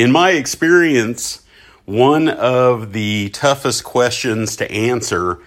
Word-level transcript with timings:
in 0.00 0.10
my 0.10 0.30
experience, 0.30 1.42
one 1.84 2.26
of 2.26 2.94
the 2.94 3.28
toughest 3.34 3.84
questions 3.84 4.56
to 4.56 4.70
answer, 4.70 5.38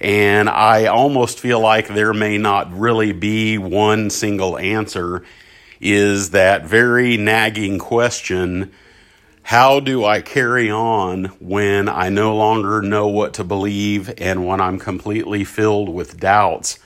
and 0.00 0.48
I 0.48 0.86
almost 0.86 1.40
feel 1.40 1.58
like 1.58 1.88
there 1.88 2.14
may 2.14 2.38
not 2.38 2.72
really 2.72 3.10
be 3.10 3.58
one 3.58 4.10
single 4.10 4.58
answer, 4.58 5.24
is 5.80 6.30
that 6.30 6.64
very 6.64 7.16
nagging 7.16 7.80
question 7.80 8.70
how 9.42 9.80
do 9.80 10.04
I 10.04 10.20
carry 10.20 10.70
on 10.70 11.24
when 11.40 11.88
I 11.88 12.08
no 12.08 12.36
longer 12.36 12.82
know 12.82 13.08
what 13.08 13.34
to 13.34 13.44
believe 13.44 14.12
and 14.18 14.46
when 14.46 14.60
I'm 14.60 14.78
completely 14.78 15.42
filled 15.42 15.88
with 15.88 16.20
doubts 16.20 16.78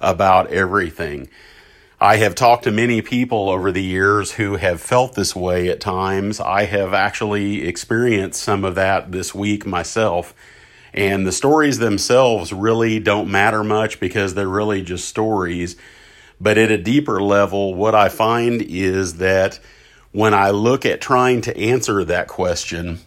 about 0.00 0.46
everything? 0.50 1.28
I 2.02 2.16
have 2.16 2.34
talked 2.34 2.64
to 2.64 2.72
many 2.72 3.00
people 3.00 3.48
over 3.48 3.70
the 3.70 3.80
years 3.80 4.32
who 4.32 4.56
have 4.56 4.80
felt 4.80 5.14
this 5.14 5.36
way 5.36 5.68
at 5.68 5.78
times. 5.78 6.40
I 6.40 6.64
have 6.64 6.92
actually 6.92 7.64
experienced 7.64 8.42
some 8.42 8.64
of 8.64 8.74
that 8.74 9.12
this 9.12 9.32
week 9.32 9.64
myself. 9.64 10.34
And 10.92 11.24
the 11.24 11.30
stories 11.30 11.78
themselves 11.78 12.52
really 12.52 12.98
don't 12.98 13.30
matter 13.30 13.62
much 13.62 14.00
because 14.00 14.34
they're 14.34 14.48
really 14.48 14.82
just 14.82 15.08
stories. 15.08 15.76
But 16.40 16.58
at 16.58 16.72
a 16.72 16.76
deeper 16.76 17.22
level, 17.22 17.72
what 17.72 17.94
I 17.94 18.08
find 18.08 18.62
is 18.62 19.18
that 19.18 19.60
when 20.10 20.34
I 20.34 20.50
look 20.50 20.84
at 20.84 21.00
trying 21.00 21.42
to 21.42 21.56
answer 21.56 22.02
that 22.02 22.26
question, 22.26 22.98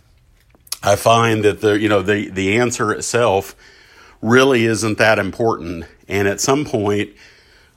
I 0.82 0.96
find 0.96 1.44
that 1.44 1.60
the 1.60 1.77
you 1.77 1.90
know 1.90 2.02
the 2.02 2.30
the 2.30 2.60
answer 2.60 2.94
itself 2.94 3.58
really 4.22 4.64
isn't 4.64 5.00
that 5.00 5.20
important. 5.20 5.84
And 6.08 6.30
at 6.30 6.40
some 6.40 6.64
point, 6.64 7.10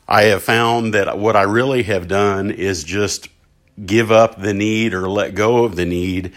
I 0.08 0.24
have 0.24 0.42
found 0.42 0.94
that 0.94 1.18
what 1.18 1.36
I 1.36 1.42
really 1.42 1.82
have 1.82 2.08
done 2.08 2.50
is 2.50 2.82
just 2.82 3.28
give 3.84 4.10
up 4.10 4.40
the 4.40 4.54
need 4.54 4.94
or 4.94 5.08
let 5.08 5.34
go 5.34 5.64
of 5.64 5.76
the 5.76 5.84
need 5.84 6.32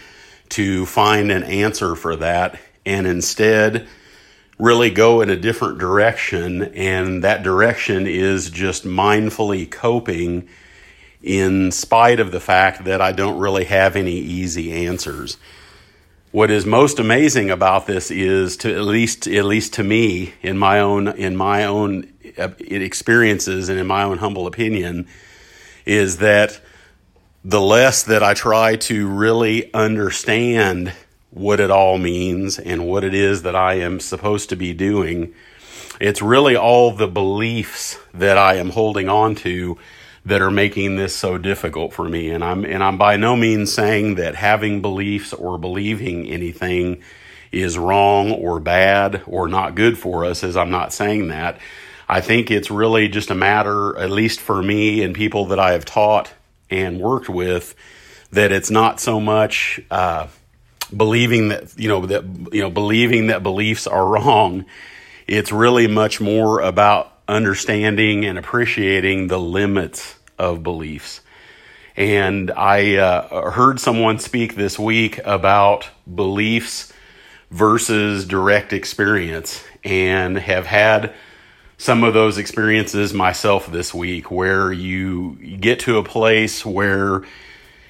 to 0.50 0.84
find 0.84 1.32
an 1.32 1.42
answer 1.42 1.96
for 1.96 2.16
that 2.16 2.60
and 2.84 3.06
instead 3.06 3.88
really 4.58 4.90
go 4.90 5.22
in 5.22 5.30
a 5.30 5.36
different 5.36 5.78
direction. 5.78 6.62
And 6.74 7.24
that 7.24 7.42
direction 7.42 8.06
is 8.06 8.50
just 8.50 8.84
mindfully 8.84 9.70
coping 9.70 10.48
in 11.22 11.72
spite 11.72 12.20
of 12.20 12.30
the 12.30 12.40
fact 12.40 12.84
that 12.84 13.00
I 13.00 13.12
don't 13.12 13.38
really 13.38 13.64
have 13.64 13.96
any 13.96 14.16
easy 14.16 14.86
answers. 14.86 15.38
What 16.32 16.50
is 16.50 16.64
most 16.64 16.98
amazing 16.98 17.50
about 17.50 17.86
this 17.86 18.10
is 18.10 18.56
to 18.58 18.74
at 18.74 18.84
least 18.84 19.28
at 19.28 19.44
least 19.44 19.74
to 19.74 19.84
me 19.84 20.32
in 20.40 20.56
my 20.56 20.80
own 20.80 21.08
in 21.08 21.36
my 21.36 21.66
own 21.66 22.10
uh, 22.38 22.48
experiences 22.58 23.68
and 23.68 23.78
in 23.78 23.86
my 23.86 24.04
own 24.04 24.16
humble 24.16 24.46
opinion 24.46 25.08
is 25.84 26.16
that 26.18 26.58
the 27.44 27.60
less 27.60 28.04
that 28.04 28.22
I 28.22 28.32
try 28.32 28.76
to 28.76 29.06
really 29.08 29.74
understand 29.74 30.94
what 31.28 31.60
it 31.60 31.70
all 31.70 31.98
means 31.98 32.58
and 32.58 32.86
what 32.86 33.04
it 33.04 33.12
is 33.12 33.42
that 33.42 33.54
I 33.54 33.74
am 33.74 34.00
supposed 34.00 34.48
to 34.48 34.56
be 34.56 34.72
doing, 34.72 35.34
it's 36.00 36.22
really 36.22 36.56
all 36.56 36.92
the 36.92 37.08
beliefs 37.08 37.98
that 38.14 38.38
I 38.38 38.54
am 38.54 38.70
holding 38.70 39.10
on 39.10 39.34
to 39.34 39.76
that 40.24 40.40
are 40.40 40.50
making 40.50 40.96
this 40.96 41.14
so 41.14 41.36
difficult 41.36 41.92
for 41.92 42.08
me. 42.08 42.30
And 42.30 42.44
I'm 42.44 42.64
and 42.64 42.82
I'm 42.82 42.96
by 42.96 43.16
no 43.16 43.36
means 43.36 43.72
saying 43.72 44.16
that 44.16 44.34
having 44.34 44.80
beliefs 44.80 45.32
or 45.32 45.58
believing 45.58 46.26
anything 46.28 47.02
is 47.50 47.76
wrong 47.76 48.32
or 48.32 48.60
bad 48.60 49.22
or 49.26 49.48
not 49.48 49.74
good 49.74 49.98
for 49.98 50.24
us, 50.24 50.42
as 50.42 50.56
I'm 50.56 50.70
not 50.70 50.92
saying 50.92 51.28
that. 51.28 51.58
I 52.08 52.20
think 52.20 52.50
it's 52.50 52.70
really 52.70 53.08
just 53.08 53.30
a 53.30 53.34
matter, 53.34 53.96
at 53.98 54.10
least 54.10 54.40
for 54.40 54.62
me 54.62 55.02
and 55.02 55.14
people 55.14 55.46
that 55.46 55.58
I 55.58 55.72
have 55.72 55.84
taught 55.84 56.32
and 56.70 57.00
worked 57.00 57.28
with, 57.28 57.74
that 58.32 58.52
it's 58.52 58.70
not 58.70 59.00
so 59.00 59.20
much 59.20 59.80
uh, 59.90 60.26
believing 60.96 61.48
that 61.48 61.78
you 61.78 61.88
know 61.88 62.06
that 62.06 62.24
you 62.52 62.62
know 62.62 62.70
believing 62.70 63.26
that 63.26 63.42
beliefs 63.42 63.86
are 63.86 64.06
wrong. 64.06 64.66
It's 65.26 65.52
really 65.52 65.86
much 65.86 66.20
more 66.20 66.60
about 66.60 67.12
understanding 67.28 68.24
and 68.24 68.38
appreciating 68.38 69.28
the 69.28 69.38
limits 69.38 70.16
of 70.38 70.62
beliefs. 70.62 71.20
And 71.96 72.50
I 72.50 72.96
uh, 72.96 73.50
heard 73.50 73.78
someone 73.78 74.18
speak 74.18 74.54
this 74.54 74.78
week 74.78 75.20
about 75.24 75.88
beliefs 76.12 76.92
versus 77.50 78.26
direct 78.26 78.72
experience 78.72 79.62
and 79.84 80.38
have 80.38 80.66
had 80.66 81.14
some 81.76 82.04
of 82.04 82.14
those 82.14 82.38
experiences 82.38 83.12
myself 83.12 83.70
this 83.70 83.92
week 83.92 84.30
where 84.30 84.72
you 84.72 85.34
get 85.60 85.80
to 85.80 85.98
a 85.98 86.04
place 86.04 86.64
where 86.64 87.24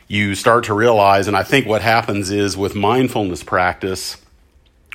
you 0.09 0.35
start 0.35 0.65
to 0.65 0.75
realize, 0.75 1.29
and 1.29 1.37
I 1.37 1.43
think 1.43 1.67
what 1.67 1.83
happens 1.83 2.31
is 2.31 2.57
with 2.57 2.75
mindfulness 2.75 3.43
practice, 3.43 4.17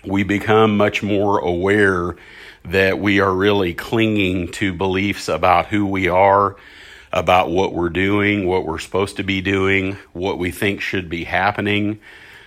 we 0.03 0.23
become 0.23 0.77
much 0.77 1.01
more 1.01 1.39
aware 1.39 2.15
that 2.65 2.99
we 2.99 3.19
are 3.19 3.33
really 3.33 3.73
clinging 3.73 4.51
to 4.53 4.73
beliefs 4.73 5.27
about 5.27 5.67
who 5.67 5.85
we 5.85 6.07
are, 6.07 6.55
about 7.11 7.49
what 7.49 7.73
we're 7.73 7.89
doing, 7.89 8.45
what 8.45 8.65
we're 8.65 8.79
supposed 8.79 9.17
to 9.17 9.23
be 9.23 9.41
doing, 9.41 9.97
what 10.13 10.37
we 10.37 10.51
think 10.51 10.81
should 10.81 11.09
be 11.09 11.23
happening. 11.23 11.99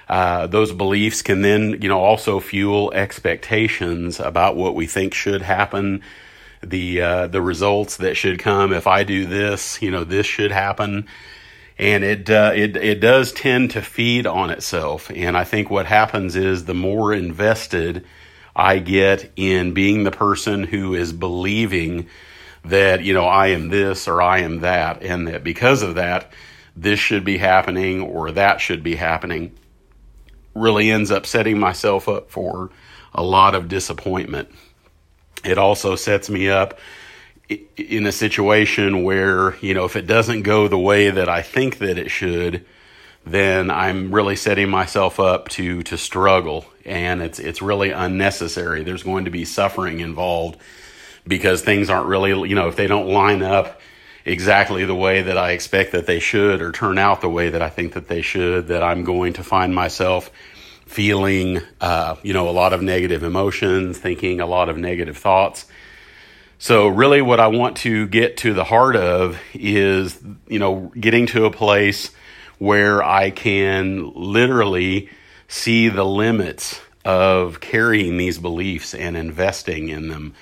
Uh, 0.09 0.47
those 0.49 0.73
beliefs 0.73 1.23
can 1.23 1.41
then, 1.41 1.81
you 1.81 1.89
know, 1.89 2.01
also 2.01 2.41
fuel 2.41 2.93
expectations 2.93 4.19
about 4.19 4.57
what 4.57 4.75
we 4.75 4.87
think 4.87 5.15
should 5.15 5.41
happen, 5.43 6.03
the 6.63 7.01
uh, 7.01 7.27
the 7.29 7.41
results 7.41 7.97
that 7.99 8.17
should 8.17 8.39
come 8.39 8.73
if 8.73 8.87
I 8.87 9.05
do 9.05 9.25
this. 9.25 9.81
You 9.81 9.91
know, 9.93 10.03
this 10.05 10.27
should 10.27 10.51
happen, 10.51 11.07
and 11.79 12.03
it 12.03 12.29
uh, 12.29 12.53
it 12.55 12.77
it 12.77 13.01
does 13.01 13.33
tend 13.33 13.71
to 13.71 13.83
feed 13.83 14.27
on 14.27 14.51
itself. 14.51 15.11
And 15.15 15.37
I 15.37 15.45
think 15.45 15.71
what 15.71 15.87
happens 15.87 16.35
is 16.35 16.65
the 16.65 16.75
more 16.75 17.15
invested 17.15 18.05
I 18.55 18.79
get 18.79 19.31
in 19.37 19.75
being 19.75 20.03
the 20.03 20.11
person 20.11 20.65
who 20.65 20.95
is 20.95 21.13
believing 21.13 22.09
that, 22.65 23.03
you 23.03 23.15
know, 23.15 23.27
I 23.27 23.49
am 23.49 23.69
this 23.69 24.07
or 24.09 24.21
I 24.21 24.41
am 24.41 24.61
that, 24.61 25.03
and 25.03 25.29
that 25.29 25.45
because 25.45 25.83
of 25.83 25.95
that, 25.95 26.33
this 26.77 27.01
should 27.01 27.25
be 27.25 27.39
happening 27.39 28.01
or 28.01 28.31
that 28.33 28.61
should 28.61 28.83
be 28.83 28.97
happening, 28.97 29.53
really 30.55 30.91
ends 30.91 31.11
up 31.11 31.27
setting 31.27 31.59
myself 31.59 32.09
up 32.09 32.31
for 32.31 32.71
a 33.15 33.23
lot 33.23 33.55
of 33.55 33.69
disappointment. 33.69 34.49
It 35.45 35.59
also 35.59 35.97
sets 35.97 36.29
me 36.29 36.49
up 36.49 36.79
in 37.77 38.07
a 38.07 38.13
situation 38.13 39.03
where, 39.03 39.57
you 39.57 39.75
know, 39.75 39.85
if 39.85 39.97
it 39.97 40.07
doesn't 40.07 40.43
go 40.43 40.69
the 40.69 40.79
way 40.79 41.11
that 41.11 41.29
I 41.29 41.43
think 41.43 41.79
that 41.79 41.99
it 41.99 42.11
should, 42.11 42.65
then 43.25 43.71
I'm 43.71 44.15
really 44.15 44.37
setting 44.37 44.71
myself 44.71 45.21
up 45.21 45.49
to 45.51 45.83
to 45.83 45.99
struggle 45.99 46.65
and 46.85 47.21
it's 47.21 47.39
it's 47.39 47.61
really 47.61 47.91
unnecessary. 47.91 48.83
There's 48.83 49.03
going 49.03 49.27
to 49.27 49.31
be 49.31 49.45
suffering 49.45 50.01
involved 50.01 50.59
because 51.31 51.63
things 51.63 51.89
aren't 51.89 52.09
really, 52.09 52.31
you 52.49 52.55
know, 52.55 52.69
if 52.69 52.77
they 52.77 52.87
don't 52.87 53.09
line 53.09 53.43
up 53.43 53.81
exactly 54.27 54.85
the 54.85 54.95
way 54.95 55.23
that 55.23 55.39
I 55.39 55.53
expect 55.53 55.93
that 55.93 56.05
they 56.05 56.21
should 56.21 56.61
or 56.61 56.73
turn 56.73 56.99
out 56.99 57.23
the 57.23 57.31
way 57.31 57.49
that 57.49 57.63
I 57.63 57.71
think 57.71 57.95
that 57.95 58.09
they 58.09 58.21
should, 58.21 58.67
that 58.67 58.83
I'm 58.83 59.05
going 59.05 59.33
to 59.35 59.43
find 59.43 59.75
myself 59.75 60.31
feeling, 60.85 61.61
uh, 61.81 62.17
you 62.23 62.35
know, 62.35 62.49
a 62.49 62.51
lot 62.51 62.75
of 62.75 62.83
negative 62.83 63.23
emotions, 63.23 63.97
thinking 63.97 64.41
a 64.41 64.47
lot 64.47 64.69
of 64.69 64.77
negative 64.77 65.17
thoughts. 65.17 65.67
So, 66.59 66.89
really, 66.89 67.23
what 67.23 67.41
I 67.41 67.47
want 67.47 67.79
to 67.79 68.07
get 68.09 68.37
to 68.39 68.53
the 68.53 68.65
heart 68.65 68.97
of 68.97 69.41
is, 69.55 70.21
you 70.47 70.59
know, 70.59 70.93
getting 70.99 71.27
to 71.29 71.47
a 71.47 71.51
place 71.51 72.11
where 72.59 73.03
I 73.03 73.31
can 73.31 74.13
literally 74.15 75.09
see 75.49 75.89
the 75.89 76.05
limits 76.05 76.79
of 77.05 77.61
carrying 77.61 78.19
these 78.19 78.39
beliefs 78.39 78.95
and 78.95 79.17
investing 79.17 79.89
in 79.89 80.09
them. 80.09 80.35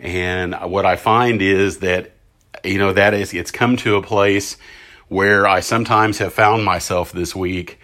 And 0.00 0.54
what 0.54 0.86
I 0.86 0.96
find 0.96 1.42
is 1.42 1.78
that, 1.78 2.12
you 2.64 2.78
know, 2.78 2.92
that 2.92 3.14
is, 3.14 3.34
it's 3.34 3.50
come 3.50 3.76
to 3.78 3.96
a 3.96 4.02
place 4.02 4.56
where 5.08 5.46
I 5.46 5.60
sometimes 5.60 6.18
have 6.18 6.32
found 6.32 6.64
myself 6.64 7.12
this 7.12 7.36
week 7.36 7.78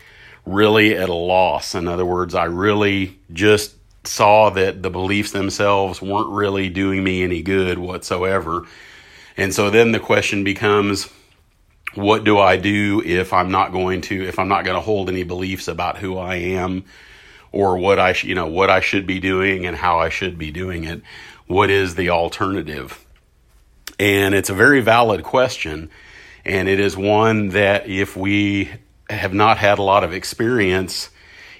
really 0.46 0.96
at 0.96 1.08
a 1.08 1.14
loss. 1.14 1.74
In 1.74 1.88
other 1.88 2.06
words, 2.06 2.34
I 2.34 2.44
really 2.44 3.18
just 3.32 3.74
saw 4.06 4.50
that 4.50 4.82
the 4.82 4.90
beliefs 4.90 5.32
themselves 5.32 6.00
weren't 6.00 6.30
really 6.30 6.68
doing 6.68 7.04
me 7.04 7.22
any 7.22 7.42
good 7.42 7.78
whatsoever. 7.78 8.64
And 9.36 9.52
so 9.52 9.70
then 9.70 9.92
the 9.92 10.00
question 10.00 10.44
becomes, 10.44 11.10
what 11.94 12.24
do 12.24 12.38
I 12.38 12.56
do 12.56 13.02
if 13.04 13.32
I'm 13.32 13.50
not 13.50 13.72
going 13.72 14.02
to 14.02 14.22
if 14.22 14.38
I'm 14.38 14.48
not 14.48 14.64
going 14.64 14.76
to 14.76 14.80
hold 14.80 15.08
any 15.08 15.24
beliefs 15.24 15.66
about 15.66 15.98
who 15.98 16.18
I 16.18 16.36
am 16.36 16.84
or 17.52 17.78
what 17.78 17.98
I 17.98 18.14
you 18.22 18.34
know 18.34 18.46
what 18.46 18.70
I 18.70 18.80
should 18.80 19.06
be 19.06 19.18
doing 19.18 19.66
and 19.66 19.74
how 19.76 19.98
I 19.98 20.10
should 20.10 20.38
be 20.38 20.50
doing 20.50 20.84
it? 20.84 21.02
What 21.46 21.70
is 21.70 21.94
the 21.94 22.10
alternative? 22.10 23.04
And 23.98 24.34
it's 24.34 24.50
a 24.50 24.54
very 24.54 24.80
valid 24.80 25.22
question, 25.22 25.90
and 26.44 26.68
it 26.68 26.80
is 26.80 26.96
one 26.96 27.50
that 27.50 27.88
if 27.88 28.16
we 28.16 28.70
have 29.08 29.32
not 29.32 29.56
had 29.58 29.78
a 29.78 29.82
lot 29.82 30.04
of 30.04 30.12
experience 30.12 31.10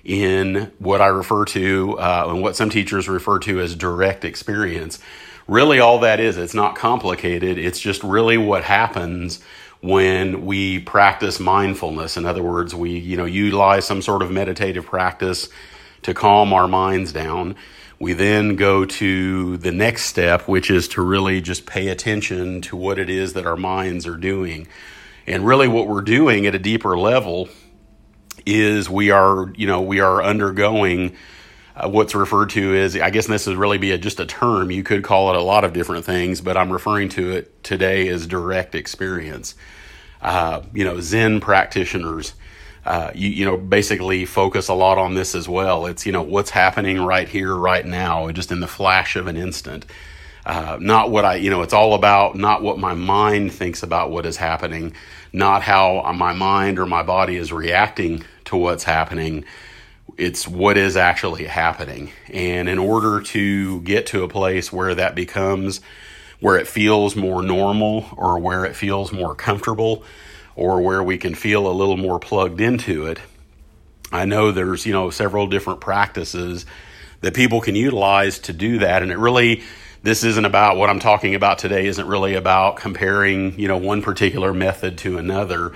in 0.05 0.73
what 0.79 1.01
I 1.01 1.07
refer 1.07 1.45
to 1.47 1.99
uh, 1.99 2.27
and 2.29 2.43
what 2.43 2.57
some 2.57 2.71
teachers 2.71 3.09
refer 3.09 3.39
to 3.41 3.61
as 3.61 3.75
direct 3.75 4.25
experience, 4.25 4.99
really 5.49 5.79
all 5.81 6.01
that 6.01 6.21
is, 6.21 6.37
it's 6.37 6.55
not 6.55 6.77
complicated. 6.77 7.57
It's 7.57 7.81
just 7.81 8.03
really 8.03 8.37
what 8.37 8.65
happens 8.65 9.41
when 9.81 10.45
we 10.47 10.81
practice 10.81 11.39
mindfulness. 11.39 12.17
In 12.17 12.27
other 12.27 12.43
words, 12.43 12.75
we, 12.75 12.99
you 12.99 13.17
know, 13.17 13.25
utilize 13.25 13.85
some 13.85 14.03
sort 14.03 14.23
of 14.23 14.31
meditative 14.31 14.87
practice 14.87 15.49
to 16.03 16.13
calm 16.15 16.53
our 16.53 16.69
minds 16.69 17.13
down. 17.13 17.57
We 17.99 18.13
then 18.13 18.57
go 18.57 18.85
to 18.85 19.57
the 19.57 19.73
next 19.73 20.05
step, 20.05 20.47
which 20.47 20.71
is 20.71 20.89
to 20.89 21.03
really 21.03 21.41
just 21.41 21.65
pay 21.65 21.89
attention 21.89 22.61
to 22.63 22.77
what 22.77 22.99
it 22.99 23.09
is 23.09 23.33
that 23.33 23.47
our 23.47 23.57
minds 23.57 24.07
are 24.07 24.17
doing. 24.17 24.69
And 25.27 25.47
really, 25.47 25.67
what 25.67 25.89
we're 25.89 26.03
doing 26.03 26.47
at 26.47 26.55
a 26.55 26.59
deeper 26.59 26.99
level 26.99 27.49
is 28.45 28.89
we 28.91 29.11
are, 29.11 29.51
you 29.57 29.67
know, 29.67 29.81
we 29.81 30.01
are 30.01 30.23
undergoing 30.23 31.17
uh, 31.75 31.89
what's 31.89 32.15
referred 32.15 32.51
to 32.51 32.77
as, 32.77 32.97
I 32.97 33.11
guess 33.11 33.27
this 33.27 33.47
would 33.47 33.57
really 33.57 33.79
be 33.79 33.93
a, 33.93 33.99
just 33.99 34.21
a 34.21 34.27
term. 34.27 34.71
You 34.71 34.83
could 34.83 35.03
call 35.03 35.31
it 35.31 35.37
a 35.37 35.43
lot 35.43 35.65
of 35.65 35.73
different 35.73 36.05
things, 36.05 36.41
but 36.41 36.57
I'm 36.57 36.73
referring 36.73 37.09
to 37.11 37.33
it 37.33 37.65
today 37.65 38.09
as 38.09 38.27
direct 38.27 38.75
experience. 38.75 39.55
Uh, 40.23 40.63
you 40.73 40.85
know, 40.85 41.01
Zen 41.01 41.41
practitioners 41.41 42.35
uh, 42.87 43.11
you, 43.17 43.29
you 43.29 43.45
know, 43.45 43.57
basically 43.57 44.25
focus 44.25 44.69
a 44.69 44.75
lot 44.75 44.97
on 44.97 45.15
this 45.15 45.35
as 45.35 45.49
well. 45.49 45.87
It's, 45.87 46.07
you 46.07 46.13
know, 46.13 46.23
what's 46.23 46.51
happening 46.51 47.01
right 47.01 47.29
here, 47.29 47.53
right 47.55 47.85
now, 47.85 48.31
just 48.31 48.53
in 48.53 48.61
the 48.61 48.69
flash 48.69 49.17
of 49.17 49.27
an 49.27 49.37
instant. 49.37 49.85
Uh, 50.47 50.79
not 50.81 51.11
what 51.11 51.25
I, 51.25 51.35
you 51.35 51.51
know, 51.51 51.63
it's 51.63 51.73
all 51.73 51.95
about 51.95 52.37
not 52.37 52.63
what 52.63 52.79
my 52.79 52.95
mind 52.95 53.53
thinks 53.53 53.83
about 53.83 54.13
what 54.13 54.25
is 54.25 54.37
happening, 54.37 54.93
not 55.33 55.63
how 55.63 56.13
my 56.13 56.33
mind 56.33 56.79
or 56.79 56.87
my 56.87 57.03
body 57.03 57.35
is 57.35 57.53
reacting 57.53 58.23
to 58.45 58.57
what's 58.57 58.85
happening. 58.85 59.45
It's 60.17 60.47
what 60.47 60.77
is 60.77 60.97
actually 60.97 61.47
happening. 61.47 62.13
And 62.33 62.69
in 62.69 62.79
order 62.79 63.21
to 63.21 63.81
get 63.81 64.07
to 64.07 64.23
a 64.23 64.29
place 64.29 64.73
where 64.73 64.95
that 64.95 65.17
becomes, 65.17 65.81
where 66.39 66.57
it 66.57 66.69
feels 66.69 67.17
more 67.17 67.43
normal 67.43 68.07
or 68.17 68.39
where 68.39 68.65
it 68.65 68.77
feels 68.77 69.11
more 69.11 69.35
comfortable, 69.35 70.05
or 70.57 70.81
where 70.81 71.03
we 71.03 71.19
can 71.19 71.35
feel 71.35 71.69
a 71.69 71.71
little 71.71 71.99
more 71.99 72.19
plugged 72.19 72.61
into 72.61 73.07
it. 73.07 73.21
I 74.11 74.25
know 74.25 74.51
there's, 74.51 74.87
you 74.87 74.93
know, 74.93 75.11
several 75.11 75.47
different 75.47 75.81
practices 75.81 76.65
that 77.21 77.35
people 77.35 77.61
can 77.61 77.77
utilize 77.77 78.39
to 78.41 78.53
do 78.53 78.79
that. 78.79 79.03
And 79.03 79.13
it 79.13 79.19
really, 79.19 79.63
this 80.03 80.25
isn't 80.25 80.45
about 80.45 80.77
what 80.77 80.89
I'm 80.89 81.01
talking 81.01 81.35
about 81.35 81.59
today, 81.59 81.87
isn't 81.87 82.07
really 82.07 82.35
about 82.35 82.77
comparing, 82.77 83.59
you 83.59 83.69
know, 83.69 83.77
one 83.77 84.03
particular 84.03 84.55
method 84.55 84.99
to 84.99 85.19
another. 85.19 85.73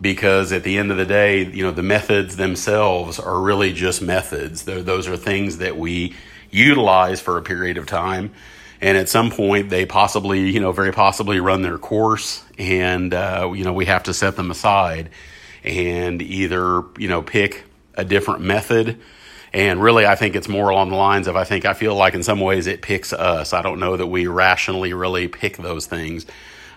Because 0.00 0.52
at 0.52 0.62
the 0.62 0.76
end 0.76 0.90
of 0.90 0.98
the 0.98 1.06
day, 1.06 1.44
you 1.44 1.62
know, 1.62 1.70
the 1.70 1.82
methods 1.82 2.36
themselves 2.36 3.18
are 3.18 3.40
really 3.40 3.72
just 3.72 4.02
methods. 4.02 4.64
They're, 4.64 4.82
those 4.82 5.08
are 5.08 5.16
things 5.16 5.58
that 5.58 5.76
we 5.76 6.14
utilize 6.50 7.20
for 7.20 7.38
a 7.38 7.42
period 7.42 7.78
of 7.78 7.86
time 7.86 8.32
and 8.80 8.96
at 8.96 9.08
some 9.08 9.30
point 9.30 9.70
they 9.70 9.86
possibly 9.86 10.50
you 10.50 10.60
know 10.60 10.72
very 10.72 10.92
possibly 10.92 11.40
run 11.40 11.62
their 11.62 11.78
course 11.78 12.44
and 12.58 13.14
uh, 13.14 13.50
you 13.54 13.64
know 13.64 13.72
we 13.72 13.86
have 13.86 14.04
to 14.04 14.14
set 14.14 14.36
them 14.36 14.50
aside 14.50 15.10
and 15.64 16.22
either 16.22 16.82
you 16.98 17.08
know 17.08 17.22
pick 17.22 17.64
a 17.94 18.04
different 18.04 18.42
method. 18.42 19.00
And 19.52 19.80
really 19.80 20.04
i 20.04 20.16
think 20.16 20.36
it's 20.36 20.48
more 20.48 20.68
along 20.68 20.90
the 20.90 20.96
lines 20.96 21.28
of 21.28 21.36
i 21.36 21.44
think 21.44 21.64
i 21.64 21.72
feel 21.72 21.94
like 21.94 22.14
in 22.14 22.22
some 22.22 22.40
ways 22.40 22.66
it 22.66 22.82
picks 22.82 23.12
us. 23.12 23.52
I 23.54 23.62
don't 23.62 23.80
know 23.80 23.96
that 23.96 24.06
we 24.06 24.26
rationally 24.26 24.92
really 24.92 25.28
pick 25.28 25.56
those 25.56 25.86
things. 25.86 26.26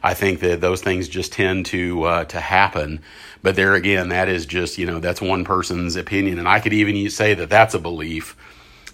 I 0.02 0.14
think 0.14 0.40
that 0.40 0.62
those 0.62 0.82
things 0.82 1.10
just 1.10 1.34
tend 1.34 1.66
to 1.68 2.04
uh, 2.04 2.26
to 2.26 2.40
happen. 2.40 3.02
But 3.42 3.56
there 3.56 3.74
again 3.74 4.10
that 4.10 4.30
is 4.30 4.46
just 4.46 4.78
you 4.78 4.86
know 4.86 5.00
that's 5.00 5.20
one 5.20 5.44
person's 5.44 5.98
opinion. 5.98 6.40
And 6.40 6.48
i 6.48 6.60
could 6.60 6.72
even 6.72 7.10
say 7.10 7.34
that 7.34 7.50
that's 7.50 7.74
a 7.74 7.80
belief 7.80 8.38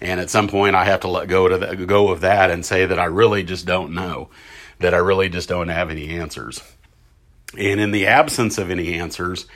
and 0.00 0.20
at 0.20 0.30
some 0.30 0.48
point, 0.48 0.76
I 0.76 0.84
have 0.84 1.00
to 1.00 1.08
let 1.08 1.28
go 1.28 1.48
to 1.48 1.58
the, 1.58 1.86
go 1.86 2.08
of 2.08 2.20
that 2.20 2.50
and 2.50 2.64
say 2.64 2.86
that 2.86 2.98
I 2.98 3.06
really 3.06 3.42
just 3.42 3.66
don't 3.66 3.94
know, 3.94 4.28
that 4.80 4.94
I 4.94 4.98
really 4.98 5.28
just 5.28 5.48
don't 5.48 5.68
have 5.68 5.90
any 5.90 6.18
answers. 6.18 6.62
And 7.58 7.80
in 7.80 7.92
the 7.92 8.06
absence 8.06 8.58
of 8.58 8.70
any 8.70 8.94
answers, 8.94 9.46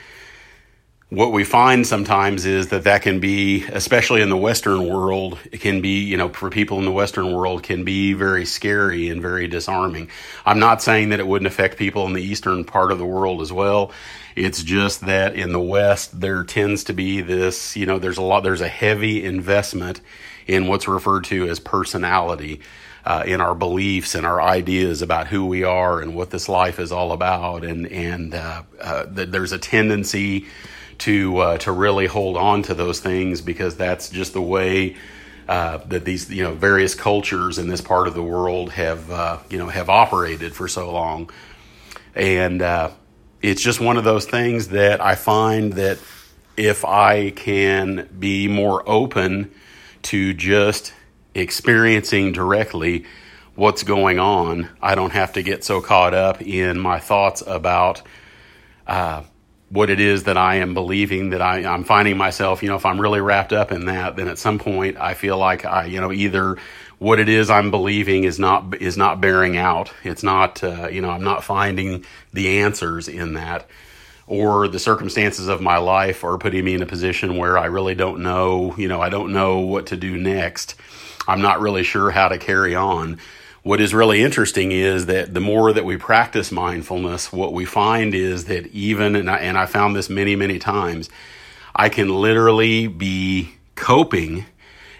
what 1.11 1.33
we 1.33 1.43
find 1.43 1.85
sometimes 1.85 2.45
is 2.45 2.69
that 2.69 2.85
that 2.85 3.01
can 3.01 3.19
be, 3.19 3.65
especially 3.65 4.21
in 4.21 4.29
the 4.29 4.37
Western 4.37 4.87
world, 4.87 5.37
it 5.51 5.59
can 5.59 5.81
be, 5.81 5.99
you 6.03 6.15
know, 6.15 6.29
for 6.29 6.49
people 6.49 6.79
in 6.79 6.85
the 6.85 6.91
Western 6.91 7.33
world, 7.33 7.63
can 7.63 7.83
be 7.83 8.13
very 8.13 8.45
scary 8.45 9.09
and 9.09 9.21
very 9.21 9.49
disarming. 9.49 10.09
I'm 10.45 10.59
not 10.59 10.81
saying 10.81 11.09
that 11.09 11.19
it 11.19 11.27
wouldn't 11.27 11.47
affect 11.47 11.77
people 11.77 12.07
in 12.07 12.13
the 12.13 12.23
Eastern 12.23 12.63
part 12.63 12.93
of 12.93 12.97
the 12.97 13.05
world 13.05 13.41
as 13.41 13.51
well. 13.51 13.91
It's 14.37 14.63
just 14.63 15.01
that 15.01 15.35
in 15.35 15.51
the 15.51 15.59
West, 15.59 16.17
there 16.17 16.45
tends 16.45 16.85
to 16.85 16.93
be 16.93 17.19
this, 17.19 17.75
you 17.75 17.85
know, 17.85 17.99
there's 17.99 18.17
a 18.17 18.21
lot, 18.21 18.43
there's 18.43 18.61
a 18.61 18.69
heavy 18.69 19.21
investment 19.25 19.99
in 20.47 20.67
what's 20.67 20.87
referred 20.87 21.23
to 21.25 21.47
as 21.47 21.59
personality. 21.59 22.61
Uh, 23.03 23.23
in 23.25 23.41
our 23.41 23.55
beliefs 23.55 24.13
and 24.13 24.27
our 24.27 24.39
ideas 24.39 25.01
about 25.01 25.25
who 25.25 25.47
we 25.47 25.63
are 25.63 26.01
and 26.01 26.15
what 26.15 26.29
this 26.29 26.47
life 26.47 26.79
is 26.79 26.91
all 26.91 27.13
about, 27.13 27.63
and 27.63 27.87
and 27.87 28.35
uh, 28.35 28.61
uh, 28.79 29.05
there's 29.07 29.51
a 29.51 29.57
tendency 29.57 30.45
to 30.99 31.35
uh, 31.39 31.57
to 31.57 31.71
really 31.71 32.05
hold 32.05 32.37
on 32.37 32.61
to 32.61 32.75
those 32.75 32.99
things 32.99 33.41
because 33.41 33.75
that's 33.75 34.07
just 34.11 34.33
the 34.33 34.41
way 34.41 34.95
uh, 35.47 35.77
that 35.87 36.05
these 36.05 36.29
you 36.29 36.43
know 36.43 36.53
various 36.53 36.93
cultures 36.93 37.57
in 37.57 37.67
this 37.69 37.81
part 37.81 38.07
of 38.07 38.13
the 38.13 38.21
world 38.21 38.71
have 38.71 39.09
uh, 39.09 39.39
you 39.49 39.57
know 39.57 39.67
have 39.67 39.89
operated 39.89 40.53
for 40.53 40.67
so 40.67 40.91
long, 40.91 41.27
and 42.13 42.61
it's 43.41 43.63
just 43.63 43.79
one 43.79 43.97
of 43.97 44.03
those 44.03 44.25
things 44.25 44.67
that 44.67 45.01
I 45.01 45.15
find 45.15 45.73
that 45.73 45.97
if 46.57 46.85
I 46.85 47.31
can 47.31 48.07
be 48.19 48.47
more 48.47 48.87
open 48.87 49.51
to 50.03 50.33
just 50.33 50.93
experiencing 51.33 52.31
directly 52.33 53.05
what's 53.55 53.83
going 53.83 54.19
on, 54.19 54.69
I 54.81 54.95
don't 54.95 55.13
have 55.13 55.33
to 55.33 55.43
get 55.43 55.63
so 55.63 55.81
caught 55.81 56.13
up 56.13 56.41
in 56.41 56.79
my 56.79 56.99
thoughts 56.99 57.43
about 57.45 58.01
uh, 58.87 59.23
what 59.69 59.89
it 59.89 59.99
is 59.99 60.23
that 60.23 60.37
I 60.37 60.55
am 60.55 60.73
believing 60.73 61.29
that 61.29 61.41
I, 61.41 61.65
I'm 61.65 61.83
finding 61.83 62.17
myself, 62.17 62.61
you 62.61 62.69
know, 62.69 62.75
if 62.75 62.85
I'm 62.85 62.99
really 62.99 63.21
wrapped 63.21 63.53
up 63.53 63.71
in 63.71 63.85
that, 63.85 64.15
then 64.15 64.27
at 64.27 64.37
some 64.37 64.59
point 64.59 64.97
I 64.97 65.13
feel 65.13 65.37
like 65.37 65.65
I, 65.65 65.85
you 65.85 66.01
know, 66.01 66.11
either 66.11 66.57
what 66.99 67.19
it 67.19 67.29
is 67.29 67.49
I'm 67.49 67.71
believing 67.71 68.25
is 68.25 68.37
not 68.37 68.79
is 68.81 68.95
not 68.95 69.21
bearing 69.21 69.57
out. 69.57 69.91
It's 70.03 70.23
not, 70.23 70.63
uh, 70.63 70.89
you 70.89 71.01
know, 71.01 71.09
I'm 71.09 71.23
not 71.23 71.43
finding 71.43 72.05
the 72.33 72.59
answers 72.59 73.07
in 73.07 73.33
that, 73.33 73.67
or 74.31 74.67
the 74.67 74.79
circumstances 74.79 75.47
of 75.49 75.61
my 75.61 75.77
life 75.77 76.23
are 76.23 76.37
putting 76.37 76.63
me 76.63 76.73
in 76.73 76.81
a 76.81 76.85
position 76.85 77.35
where 77.35 77.57
I 77.57 77.65
really 77.65 77.95
don't 77.95 78.23
know, 78.23 78.73
you 78.77 78.87
know, 78.87 79.01
I 79.01 79.09
don't 79.09 79.33
know 79.33 79.59
what 79.59 79.87
to 79.87 79.97
do 79.97 80.17
next. 80.17 80.75
I'm 81.27 81.41
not 81.41 81.59
really 81.59 81.83
sure 81.83 82.11
how 82.11 82.29
to 82.29 82.37
carry 82.37 82.73
on 82.73 83.19
what 83.63 83.79
is 83.79 83.93
really 83.93 84.23
interesting 84.23 84.71
is 84.71 85.05
that 85.05 85.33
the 85.33 85.39
more 85.39 85.71
that 85.71 85.85
we 85.85 85.95
practice 85.95 86.51
mindfulness, 86.51 87.31
what 87.31 87.53
we 87.53 87.65
find 87.65 88.15
is 88.15 88.45
that 88.45 88.65
even, 88.67 89.15
and 89.15 89.29
I, 89.29 89.37
and 89.37 89.57
I 89.57 89.67
found 89.67 89.95
this 89.95 90.09
many, 90.09 90.35
many 90.35 90.57
times, 90.57 91.09
I 91.75 91.89
can 91.89 92.09
literally 92.09 92.87
be 92.87 93.51
coping 93.75 94.45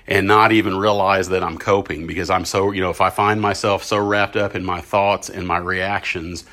and 0.06 0.28
not 0.28 0.52
even 0.52 0.78
realize 0.78 1.30
that 1.30 1.44
I'm 1.44 1.58
coping 1.58 2.06
because 2.06 2.30
I'm 2.30 2.46
so, 2.46 2.72
you 2.72 2.82
know, 2.82 2.92
if 2.92 3.02
I 3.02 3.10
find 3.10 3.42
myself 3.42 3.84
so 3.84 3.98
wrapped 3.98 4.36
up 4.36 4.56
in 4.56 4.64
my 4.64 4.82
thoughts 4.82 5.30
and 5.30 5.48
my 5.48 5.58
reactions 5.58 6.46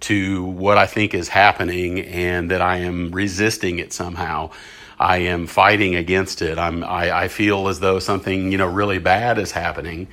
to 0.00 0.44
what 0.44 0.78
I 0.78 0.86
think 0.86 1.14
is 1.14 1.28
happening 1.28 2.00
and 2.00 2.50
that 2.50 2.60
I 2.60 2.78
am 2.78 3.10
resisting 3.10 3.78
it 3.78 3.92
somehow. 3.92 4.50
I 4.98 5.18
am 5.18 5.46
fighting 5.46 5.94
against 5.94 6.42
it. 6.42 6.58
I'm, 6.58 6.82
I, 6.82 7.24
I 7.24 7.28
feel 7.28 7.68
as 7.68 7.80
though 7.80 7.98
something, 7.98 8.50
you 8.52 8.58
know, 8.58 8.66
really 8.66 8.98
bad 8.98 9.38
is 9.38 9.52
happening 9.52 10.08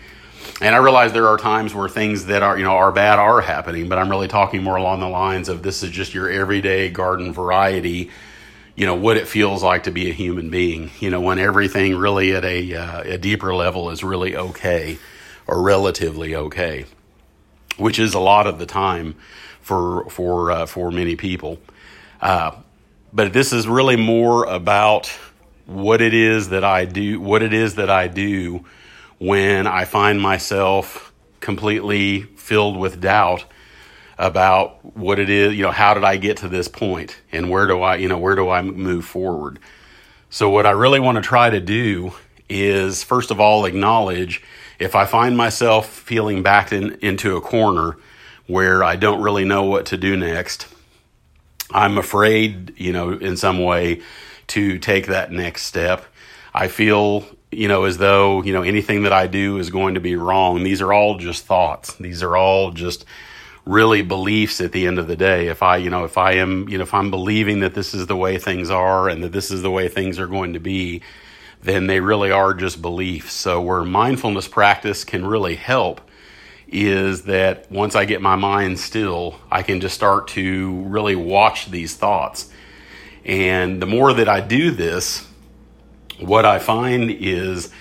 and 0.61 0.75
I 0.75 0.77
realize 0.77 1.13
there 1.13 1.27
are 1.27 1.37
times 1.37 1.73
where 1.73 1.89
things 1.89 2.27
that 2.27 2.43
are, 2.43 2.57
you 2.57 2.63
know, 2.63 2.71
are 2.71 2.91
bad 2.91 3.19
are 3.19 3.41
happening, 3.41 3.89
but 3.89 3.97
I'm 3.97 4.09
really 4.09 4.27
talking 4.27 4.63
more 4.63 4.75
along 4.75 4.99
the 4.99 5.09
lines 5.09 5.49
of 5.49 5.63
this 5.63 5.83
is 5.83 5.89
just 5.89 6.13
your 6.13 6.29
everyday 6.29 6.89
garden 6.89 7.33
variety, 7.33 8.11
you 8.75 8.85
know, 8.85 8.95
what 8.95 9.17
it 9.17 9.27
feels 9.27 9.63
like 9.63 9.83
to 9.83 9.91
be 9.91 10.09
a 10.09 10.13
human 10.13 10.49
being, 10.49 10.91
you 10.99 11.09
know, 11.09 11.21
when 11.21 11.39
everything 11.39 11.95
really 11.95 12.35
at 12.35 12.45
a, 12.45 12.75
uh, 12.75 13.01
a 13.01 13.17
deeper 13.17 13.53
level 13.53 13.89
is 13.89 14.03
really 14.03 14.35
okay 14.35 14.97
or 15.47 15.61
relatively 15.61 16.35
okay, 16.35 16.85
which 17.77 17.99
is 17.99 18.13
a 18.13 18.19
lot 18.19 18.47
of 18.47 18.59
the 18.59 18.65
time 18.65 19.15
for, 19.63 20.07
for, 20.09 20.51
uh, 20.51 20.65
for 20.67 20.91
many 20.91 21.15
people. 21.15 21.57
Uh, 22.21 22.51
but 23.11 23.33
this 23.33 23.51
is 23.51 23.67
really 23.67 23.95
more 23.95 24.45
about 24.45 25.07
what 25.65 26.01
it 26.01 26.13
is 26.13 26.49
that 26.49 26.63
I 26.63 26.85
do, 26.85 27.19
what 27.19 27.41
it 27.41 27.53
is 27.53 27.75
that 27.75 27.89
I 27.89 28.07
do 28.07 28.65
when 29.17 29.65
I 29.65 29.85
find 29.85 30.21
myself 30.21 31.13
completely 31.39 32.21
filled 32.21 32.77
with 32.77 32.99
doubt 33.01 33.45
about 34.17 34.95
what 34.95 35.17
it 35.17 35.29
is, 35.29 35.55
you 35.55 35.63
know, 35.63 35.71
how 35.71 35.93
did 35.93 36.03
I 36.03 36.17
get 36.17 36.37
to 36.37 36.49
this 36.49 36.67
point 36.67 37.19
and 37.31 37.49
where 37.49 37.67
do 37.67 37.81
I, 37.81 37.95
you 37.95 38.07
know, 38.07 38.17
where 38.17 38.35
do 38.35 38.49
I 38.49 38.61
move 38.61 39.05
forward? 39.05 39.59
So, 40.29 40.49
what 40.49 40.65
I 40.65 40.71
really 40.71 40.99
want 40.99 41.15
to 41.15 41.21
try 41.21 41.49
to 41.49 41.59
do 41.59 42.13
is, 42.49 43.03
first 43.03 43.31
of 43.31 43.39
all, 43.39 43.65
acknowledge 43.65 44.43
if 44.79 44.95
I 44.95 45.05
find 45.05 45.37
myself 45.37 45.87
feeling 45.89 46.43
backed 46.43 46.73
in, 46.73 46.97
into 47.01 47.37
a 47.37 47.41
corner 47.41 47.97
where 48.47 48.83
I 48.83 48.95
don't 48.95 49.21
really 49.21 49.45
know 49.45 49.63
what 49.63 49.87
to 49.87 49.97
do 49.97 50.17
next, 50.17 50.67
I'm 51.71 51.97
afraid, 51.97 52.73
you 52.77 52.91
know, 52.93 53.11
in 53.11 53.37
some 53.37 53.63
way 53.63 54.01
to 54.47 54.77
take 54.77 55.07
that 55.07 55.31
next 55.31 55.63
step. 55.63 56.05
I 56.53 56.67
feel 56.67 57.25
you 57.53 57.67
know, 57.67 57.83
as 57.85 57.97
though, 57.97 58.41
you 58.43 58.53
know, 58.53 58.63
anything 58.63 59.03
that 59.03 59.13
I 59.13 59.27
do 59.27 59.57
is 59.57 59.69
going 59.69 59.93
to 59.93 59.99
be 59.99 60.15
wrong. 60.15 60.63
These 60.63 60.81
are 60.81 60.91
all 60.91 61.17
just 61.17 61.45
thoughts. 61.45 61.95
These 61.95 62.23
are 62.23 62.35
all 62.35 62.71
just 62.71 63.05
really 63.65 64.01
beliefs 64.01 64.59
at 64.59 64.71
the 64.71 64.87
end 64.87 64.99
of 64.99 65.07
the 65.07 65.15
day. 65.15 65.47
If 65.47 65.63
I, 65.63 65.77
you 65.77 65.89
know, 65.89 66.03
if 66.03 66.17
I 66.17 66.33
am, 66.33 66.67
you 66.67 66.77
know, 66.77 66.83
if 66.83 66.93
I'm 66.93 67.11
believing 67.11 67.61
that 67.61 67.73
this 67.73 67.93
is 67.93 68.07
the 68.07 68.15
way 68.15 68.37
things 68.37 68.69
are 68.69 69.07
and 69.07 69.23
that 69.23 69.31
this 69.31 69.51
is 69.51 69.61
the 69.61 69.71
way 69.71 69.87
things 69.87 70.19
are 70.19 70.27
going 70.27 70.53
to 70.53 70.59
be, 70.59 71.01
then 71.61 71.87
they 71.87 71.99
really 71.99 72.31
are 72.31 72.53
just 72.53 72.81
beliefs. 72.81 73.33
So 73.33 73.61
where 73.61 73.83
mindfulness 73.83 74.47
practice 74.47 75.05
can 75.05 75.25
really 75.25 75.55
help 75.55 76.01
is 76.73 77.23
that 77.23 77.71
once 77.71 77.95
I 77.95 78.05
get 78.05 78.21
my 78.21 78.35
mind 78.35 78.79
still, 78.79 79.39
I 79.51 79.63
can 79.63 79.79
just 79.79 79.95
start 79.95 80.27
to 80.29 80.81
really 80.83 81.15
watch 81.15 81.69
these 81.69 81.95
thoughts. 81.95 82.51
And 83.23 83.81
the 83.81 83.85
more 83.85 84.11
that 84.13 84.27
I 84.27 84.41
do 84.41 84.71
this, 84.71 85.27
what 86.19 86.45
I 86.45 86.59
find 86.59 87.09
is 87.11 87.71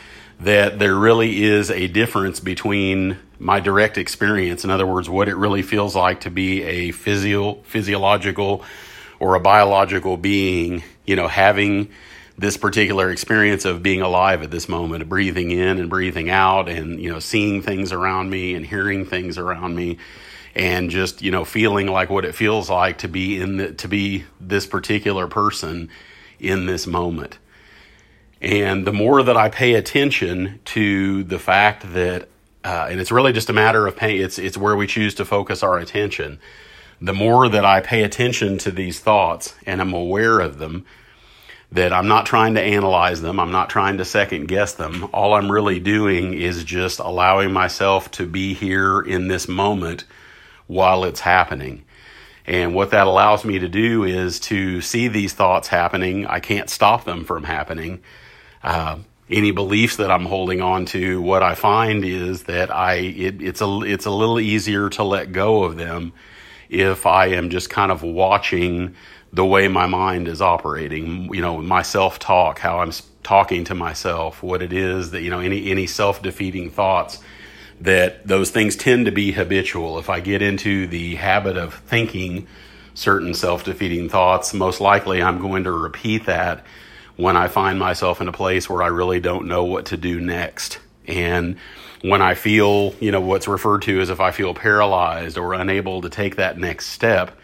that 0.41 0.79
there 0.79 0.95
really 0.95 1.43
is 1.43 1.71
a 1.71 1.89
difference 1.89 2.39
between 2.41 3.19
my 3.39 3.61
direct 3.61 3.99
experience, 3.99 4.65
in 4.65 4.71
other 4.71 4.87
words, 4.87 5.09
what 5.09 5.29
it 5.29 5.37
really 5.37 5.63
feels 5.63 5.97
like 5.97 6.21
to 6.21 6.31
be 6.31 6.63
a 6.63 6.91
physio- 6.93 7.55
physiological 7.65 8.65
or 9.19 9.35
a 9.35 9.41
biological 9.41 10.17
being, 10.17 10.83
you 11.07 11.17
know, 11.17 11.29
having 11.29 11.91
this 12.39 12.57
particular 12.57 13.11
experience 13.11 13.65
of 13.65 13.83
being 13.83 14.01
alive 14.01 14.43
at 14.43 14.51
this 14.51 14.69
moment, 14.69 15.03
of 15.03 15.09
breathing 15.09 15.51
in 15.51 15.79
and 15.79 15.91
breathing 15.91 16.31
out 16.31 16.69
and, 16.69 17.01
you 17.01 17.11
know, 17.11 17.19
seeing 17.19 17.63
things 17.63 17.93
around 17.93 18.31
me 18.31 18.55
and 18.55 18.65
hearing 18.67 19.05
things 19.05 19.39
around 19.39 19.75
me 19.75 19.99
and 20.55 20.91
just, 20.91 21.23
you 21.23 21.31
know, 21.31 21.45
feeling 21.45 21.87
like 21.87 22.11
what 22.11 22.25
it 22.25 22.35
feels 22.35 22.69
like 22.71 22.99
to 22.99 23.09
be 23.09 23.41
in 23.41 23.57
the, 23.59 23.73
to 23.73 23.89
be 23.89 24.25
this 24.41 24.67
particular 24.67 25.27
person 25.27 25.89
in 26.41 26.67
this 26.67 26.87
moment. 26.87 27.39
And 28.41 28.87
the 28.87 28.93
more 28.93 29.23
that 29.23 29.37
I 29.37 29.49
pay 29.49 29.75
attention 29.75 30.61
to 30.67 31.23
the 31.25 31.39
fact 31.39 31.93
that 31.95 32.29
uh, 32.65 32.89
and 32.91 33.01
it's 33.01 33.11
really 33.11 33.33
just 33.33 33.51
a 33.51 33.53
matter 33.53 33.87
of 33.87 33.97
pay. 33.97 34.19
It's 34.19 34.39
it's 34.39 34.57
where 34.57 34.77
we 34.77 34.87
choose 34.87 35.15
to 35.17 35.25
focus 35.25 35.63
our 35.63 35.79
attention. 35.79 36.39
The 37.01 37.13
more 37.13 37.49
that 37.49 37.65
I 37.65 37.81
pay 37.81 38.05
attention 38.05 38.59
to 38.59 38.71
these 38.71 39.01
thoughts 39.01 39.57
and 39.67 39.81
I'm 39.81 39.93
aware 39.93 40.39
of 40.39 40.59
them, 40.59 40.87
that 41.73 41.93
I'm 41.93 42.07
not 42.07 42.27
trying 42.27 42.55
to 42.55 42.63
analyze 42.63 43.23
them, 43.23 43.41
I'm 43.41 43.51
not 43.51 43.71
trying 43.71 43.99
to 43.99 44.05
second 44.05 44.47
guess 44.47 44.75
them. 44.75 45.09
All 45.13 45.35
I'm 45.35 45.51
really 45.51 45.81
doing 45.81 46.35
is 46.35 46.65
just 46.65 46.99
allowing 46.99 47.53
myself 47.53 48.11
to 48.13 48.27
be 48.27 48.53
here 48.53 49.01
in 49.01 49.29
this 49.29 49.49
moment 49.49 50.05
while 50.67 51.05
it's 51.05 51.21
happening. 51.21 51.85
And 52.47 52.75
what 52.75 52.91
that 52.91 53.07
allows 53.07 53.45
me 53.45 53.59
to 53.59 53.69
do 53.69 54.05
is 54.05 54.39
to 54.41 54.81
see 54.83 55.09
these 55.09 55.33
thoughts 55.33 55.69
happening. 55.69 56.27
I 56.27 56.41
can't 56.41 56.69
stop 56.69 57.05
them 57.05 57.25
from 57.25 57.45
happening. 57.45 58.03
Uh, 58.63 58.99
any 59.31 59.51
beliefs 59.51 59.97
that 59.97 60.11
I'm 60.11 60.27
holding 60.27 60.61
on 60.61 60.85
to, 60.87 61.23
what 61.23 61.43
I 61.43 61.55
find 61.55 62.05
is 62.05 62.45
that 62.45 62.75
I 62.75 62.95
it, 62.95 63.41
it's 63.41 63.63
a 63.63 63.81
it's 63.85 64.05
a 64.05 64.11
little 64.11 64.39
easier 64.39 64.91
to 64.91 65.05
let 65.05 65.33
go 65.33 65.65
of 65.65 65.77
them 65.77 66.13
if 66.69 67.07
I 67.07 67.27
am 67.27 67.49
just 67.49 67.71
kind 67.71 67.93
of 67.93 68.03
watching 68.03 68.95
the 69.33 69.45
way 69.45 69.69
my 69.69 69.87
mind 69.87 70.29
is 70.29 70.43
operating. 70.43 71.33
You 71.35 71.41
know, 71.41 71.59
my 71.59 71.83
self 71.83 72.19
talk, 72.19 72.59
how 72.59 72.81
I'm 72.81 72.93
talking 73.23 73.65
to 73.65 73.75
myself, 73.75 74.43
what 74.43 74.63
it 74.63 74.73
is 74.73 75.13
that 75.13 75.23
you 75.23 75.31
know 75.31 75.41
any 75.41 75.71
any 75.71 75.87
self 75.87 76.23
defeating 76.23 76.71
thoughts. 76.71 77.19
That 77.81 78.25
those 78.27 78.51
things 78.51 78.77
tend 78.77 79.07
to 79.07 79.13
be 79.13 79.33
habitual. 79.33 79.99
If 79.99 80.09
I 80.09 80.21
get 80.21 80.41
into 80.41 80.87
the 80.87 81.17
habit 81.17 81.57
of 81.57 81.75
thinking 81.75 82.47
certain 82.95 83.35
self 83.35 83.65
defeating 83.65 84.09
thoughts, 84.09 84.55
most 84.55 84.81
likely 84.81 85.23
I'm 85.23 85.41
going 85.41 85.65
to 85.65 85.73
repeat 85.73 86.27
that 86.27 86.65
when 87.17 87.37
I 87.37 87.49
find 87.49 87.79
myself 87.79 88.21
in 88.21 88.29
a 88.29 88.33
place 88.33 88.71
where 88.71 88.83
I 88.83 88.87
really 88.87 89.21
don't 89.21 89.47
know 89.47 89.65
what 89.65 89.87
to 89.87 89.97
do 89.97 90.21
next. 90.21 90.79
And 91.07 91.57
when 92.03 92.23
I 92.23 92.35
feel, 92.35 92.95
you 93.01 93.11
know, 93.11 93.21
what's 93.21 93.49
referred 93.49 93.83
to 93.83 94.01
as 94.01 94.11
if 94.11 94.21
I 94.21 94.31
feel 94.31 94.55
paralyzed 94.55 95.37
or 95.37 95.55
unable 95.55 96.03
to 96.03 96.09
take 96.09 96.37
that 96.37 96.59
next 96.59 96.87
step, 96.87 97.37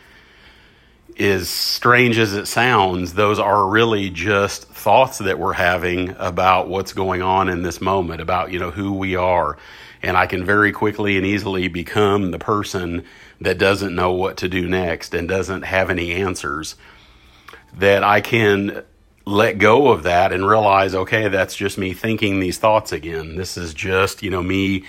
as 1.19 1.49
strange 1.49 2.19
as 2.19 2.35
it 2.35 2.47
sounds, 2.47 3.15
those 3.15 3.39
are 3.39 3.67
really 3.67 4.11
just 4.11 4.65
thoughts 4.65 5.19
that 5.19 5.39
we're 5.39 5.53
having 5.53 6.11
about 6.19 6.69
what's 6.69 6.93
going 6.93 7.23
on 7.23 7.49
in 7.49 7.63
this 7.63 7.81
moment, 7.81 8.21
about, 8.21 8.53
you 8.53 8.59
know, 8.59 8.71
who 8.71 8.93
we 8.93 9.17
are. 9.17 9.57
And 10.03 10.17
I 10.17 10.27
can 10.27 10.45
very 10.45 10.71
quickly 10.73 11.17
and 11.17 11.27
easily 11.27 11.69
become 11.69 12.31
the 12.31 12.39
person 12.39 13.05
that 13.41 13.59
doesn't 13.59 13.95
know 13.95 14.13
what 14.13 14.37
to 14.39 14.49
do 14.49 14.69
next 14.69 15.13
and 15.15 15.29
doesn't 15.29 15.63
have 15.63 15.91
any 15.91 16.13
answers. 16.13 16.77
That 17.75 18.05
I 18.05 18.21
can 18.21 18.85
let 19.25 19.59
go 19.59 19.89
of 19.89 20.05
that 20.05 20.33
and 20.33 20.49
realize, 20.49 20.95
okay, 20.95 21.29
that's 21.29 21.55
just 21.55 21.79
me 21.79 21.93
thinking 21.93 22.41
these 22.41 22.59
thoughts 22.59 22.93
again. 22.93 23.37
This 23.37 23.57
is 23.57 23.75
just, 23.75 24.23
you 24.23 24.31
know, 24.31 24.43
me 24.43 24.85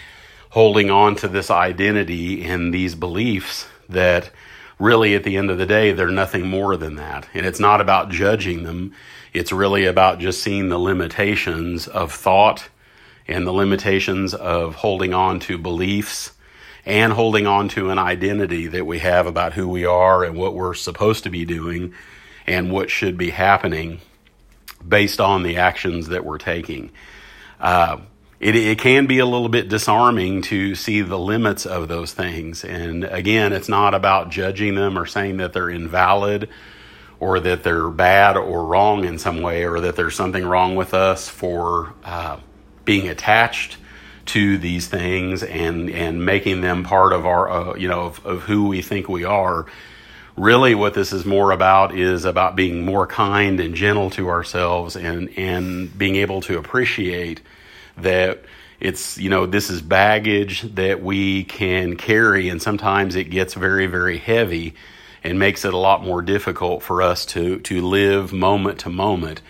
holding 0.51 0.89
on 0.89 1.15
to 1.15 1.27
this 1.27 1.51
identity 1.51 2.45
and 2.45 2.73
these 2.73 2.95
beliefs 2.95 3.67
that 3.89 4.31
really 4.79 5.13
at 5.13 5.23
the 5.23 5.37
end 5.37 5.51
of 5.51 5.57
the 5.57 5.65
day, 5.65 5.91
they're 5.91 6.07
nothing 6.07 6.47
more 6.47 6.77
than 6.77 6.95
that. 6.95 7.27
And 7.33 7.45
it's 7.45 7.59
not 7.59 7.81
about 7.81 8.09
judging 8.09 8.63
them. 8.63 8.93
It's 9.33 9.51
really 9.51 9.85
about 9.85 10.19
just 10.19 10.41
seeing 10.41 10.69
the 10.69 10.79
limitations 10.79 11.87
of 11.87 12.13
thought 12.13 12.69
and 13.27 13.45
the 13.45 13.51
limitations 13.51 14.33
of 14.33 14.75
holding 14.75 15.13
on 15.13 15.39
to 15.41 15.57
beliefs 15.57 16.31
and 16.85 17.13
holding 17.13 17.45
on 17.45 17.67
to 17.69 17.91
an 17.91 17.99
identity 17.99 18.65
that 18.67 18.85
we 18.85 18.99
have 18.99 19.27
about 19.27 19.53
who 19.53 19.67
we 19.67 19.85
are 19.85 20.23
and 20.23 20.35
what 20.35 20.55
we're 20.55 20.73
supposed 20.73 21.23
to 21.23 21.29
be 21.29 21.45
doing 21.45 21.93
and 22.47 22.71
what 22.71 22.89
should 22.89 23.17
be 23.17 23.29
happening 23.29 23.99
based 24.87 25.19
on 25.19 25.43
the 25.43 25.57
actions 25.57 26.07
that 26.07 26.25
we're 26.25 26.37
taking. 26.37 26.89
Uh, 27.59 27.97
it, 28.39 28.55
it 28.55 28.79
can 28.79 29.05
be 29.05 29.19
a 29.19 29.25
little 29.25 29.49
bit 29.49 29.67
disarming 29.67 30.41
to 30.43 30.73
see 30.75 31.01
the 31.01 31.19
limits 31.19 31.65
of 31.65 31.87
those 31.87 32.13
things. 32.13 32.63
And 32.63 33.03
again, 33.03 33.51
it's 33.51 33.67
not 33.67 33.93
about 33.93 34.29
judging 34.29 34.75
them 34.75 34.97
or 34.97 35.05
saying 35.05 35.37
that 35.37 35.51
they're 35.51 35.69
invalid 35.69 36.49
or 37.19 37.41
that 37.41 37.63
they're 37.63 37.89
bad 37.89 38.37
or 38.37 38.65
wrong 38.65 39.03
in 39.03 39.19
some 39.19 39.41
way 39.41 39.65
or 39.65 39.81
that 39.81 39.97
there's 39.97 40.15
something 40.15 40.45
wrong 40.45 40.77
with 40.77 40.93
us 40.93 41.27
for 41.27 41.93
uh, 42.05 42.37
being 42.85 43.09
attached 43.09 43.75
to 44.27 44.57
these 44.57 44.87
things 44.87 45.43
and, 45.43 45.89
and 45.89 46.23
making 46.23 46.61
them 46.61 46.83
part 46.83 47.11
of 47.11 47.25
our, 47.25 47.49
uh, 47.49 47.75
you 47.75 47.89
know, 47.89 48.03
of, 48.05 48.25
of 48.25 48.43
who 48.43 48.67
we 48.67 48.81
think 48.81 49.09
we 49.09 49.25
are 49.25 49.65
really 50.37 50.73
what 50.73 50.93
this 50.93 51.11
is 51.11 51.25
more 51.25 51.51
about 51.51 51.93
is 51.93 52.23
about 52.23 52.55
being 52.55 52.85
more 52.85 53.05
kind 53.05 53.59
and 53.59 53.75
gentle 53.75 54.09
to 54.09 54.29
ourselves 54.29 54.95
and 54.95 55.29
and 55.37 55.97
being 55.97 56.15
able 56.15 56.39
to 56.39 56.57
appreciate 56.57 57.41
that 58.03 58.43
it's 58.79 59.17
you 59.17 59.29
know 59.29 59.45
this 59.45 59.69
is 59.69 59.81
baggage 59.81 60.61
that 60.75 61.01
we 61.01 61.43
can 61.43 61.95
carry 61.95 62.49
and 62.49 62.61
sometimes 62.61 63.15
it 63.15 63.25
gets 63.25 63.53
very 63.53 63.87
very 63.87 64.17
heavy 64.17 64.73
and 65.23 65.37
makes 65.37 65.65
it 65.65 65.73
a 65.73 65.77
lot 65.77 66.03
more 66.03 66.21
difficult 66.21 66.81
for 66.81 67.01
us 67.01 67.25
to 67.25 67.59
to 67.59 67.81
live 67.81 68.31
moment 68.31 68.79
to 68.79 68.89
moment 68.89 69.41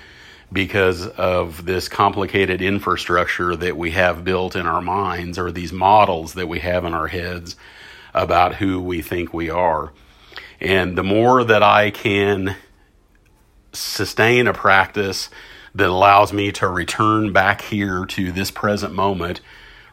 because 0.51 1.06
of 1.08 1.65
this 1.65 1.88
complicated 1.88 2.62
infrastructure 2.62 3.56
that 3.56 3.77
we 3.77 3.91
have 3.91 4.24
built 4.24 4.56
in 4.56 4.65
our 4.65 4.82
minds 4.82 5.38
or 5.38 5.51
these 5.51 5.72
models 5.72 6.34
that 6.34 6.48
we 6.48 6.60
have 6.60 6.86
in 6.86 6.94
our 6.94 7.08
heads 7.08 7.56
about 8.13 8.56
who 8.56 8.82
we 8.82 9.01
think 9.01 9.34
we 9.34 9.50
are. 9.50 9.94
And 10.60 10.98
the 10.98 11.03
more 11.03 11.44
that 11.44 11.62
I 11.62 11.91
can 11.91 12.56
sustain 13.72 14.48
a 14.48 14.53
practice 14.53 15.29
that 15.76 15.90
allows 15.90 16.34
me 16.34 16.52
to 16.54 16.68
return 16.68 17.34
back 17.34 17.62
here 17.62 18.06
to 18.06 18.32
this 18.32 18.52
present 18.52 18.94
moment, 18.94 19.42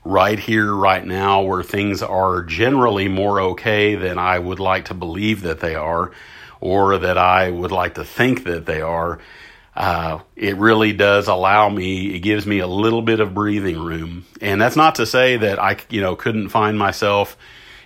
right 0.04 0.38
here, 0.38 0.73
right 0.73 1.04
now, 1.04 1.42
where 1.42 1.62
things 1.62 2.02
are 2.02 2.42
generally 2.42 3.09
more 3.09 3.40
okay 3.40 3.97
than 3.97 4.18
I 4.18 4.38
would 4.38 4.61
like 4.61 4.87
to 4.87 4.95
believe 4.95 5.42
that 5.42 5.61
they 5.61 5.75
are, 5.75 6.12
or 6.61 6.99
that 6.99 7.18
I 7.18 7.50
would 7.50 7.73
like 7.73 7.95
to 7.95 8.04
think 8.04 8.45
that 8.45 8.66
they 8.66 8.80
are. 8.80 9.18
Uh, 9.75 10.21
it 10.37 10.56
really 10.56 10.95
does 10.95 11.28
allow 11.28 11.68
me, 11.68 12.14
it 12.14 12.21
gives 12.21 12.47
me 12.47 12.61
a 12.61 12.66
little 12.66 13.02
bit 13.02 13.21
of 13.21 13.35
breathing 13.35 13.78
room. 13.78 14.25
And 14.40 14.61
that's 14.61 14.76
not 14.76 14.95
to 14.95 15.04
say 15.04 15.37
that 15.37 15.59
I, 15.59 15.76
you 15.90 16.00
know, 16.00 16.16
couldn't 16.16 16.49
find 16.49 16.78
myself 16.78 17.37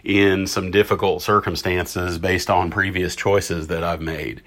in 0.05 0.47
some 0.47 0.71
difficult 0.71 1.23
circumstances 1.23 2.19
based 2.19 2.49
on 2.49 2.71
previous 2.71 3.17
choices 3.17 3.67
that 3.67 3.83
I've 3.83 4.01
made. 4.01 4.43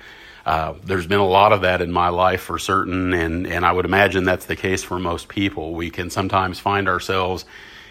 Uh, 0.46 0.74
there's 0.84 1.08
been 1.08 1.20
a 1.20 1.28
lot 1.28 1.54
of 1.54 1.62
that 1.62 1.82
in 1.82 1.92
my 1.92 2.10
life 2.10 2.42
for 2.42 2.60
certain, 2.60 3.14
and, 3.14 3.48
and 3.48 3.66
I 3.66 3.72
would 3.72 3.86
imagine 3.86 4.26
that's 4.26 4.46
the 4.46 4.58
case 4.58 4.84
for 4.84 5.00
most 5.00 5.30
people. 5.30 5.74
We 5.74 5.90
can 5.90 6.10
sometimes 6.10 6.60
find 6.60 6.90
ourselves 6.90 7.46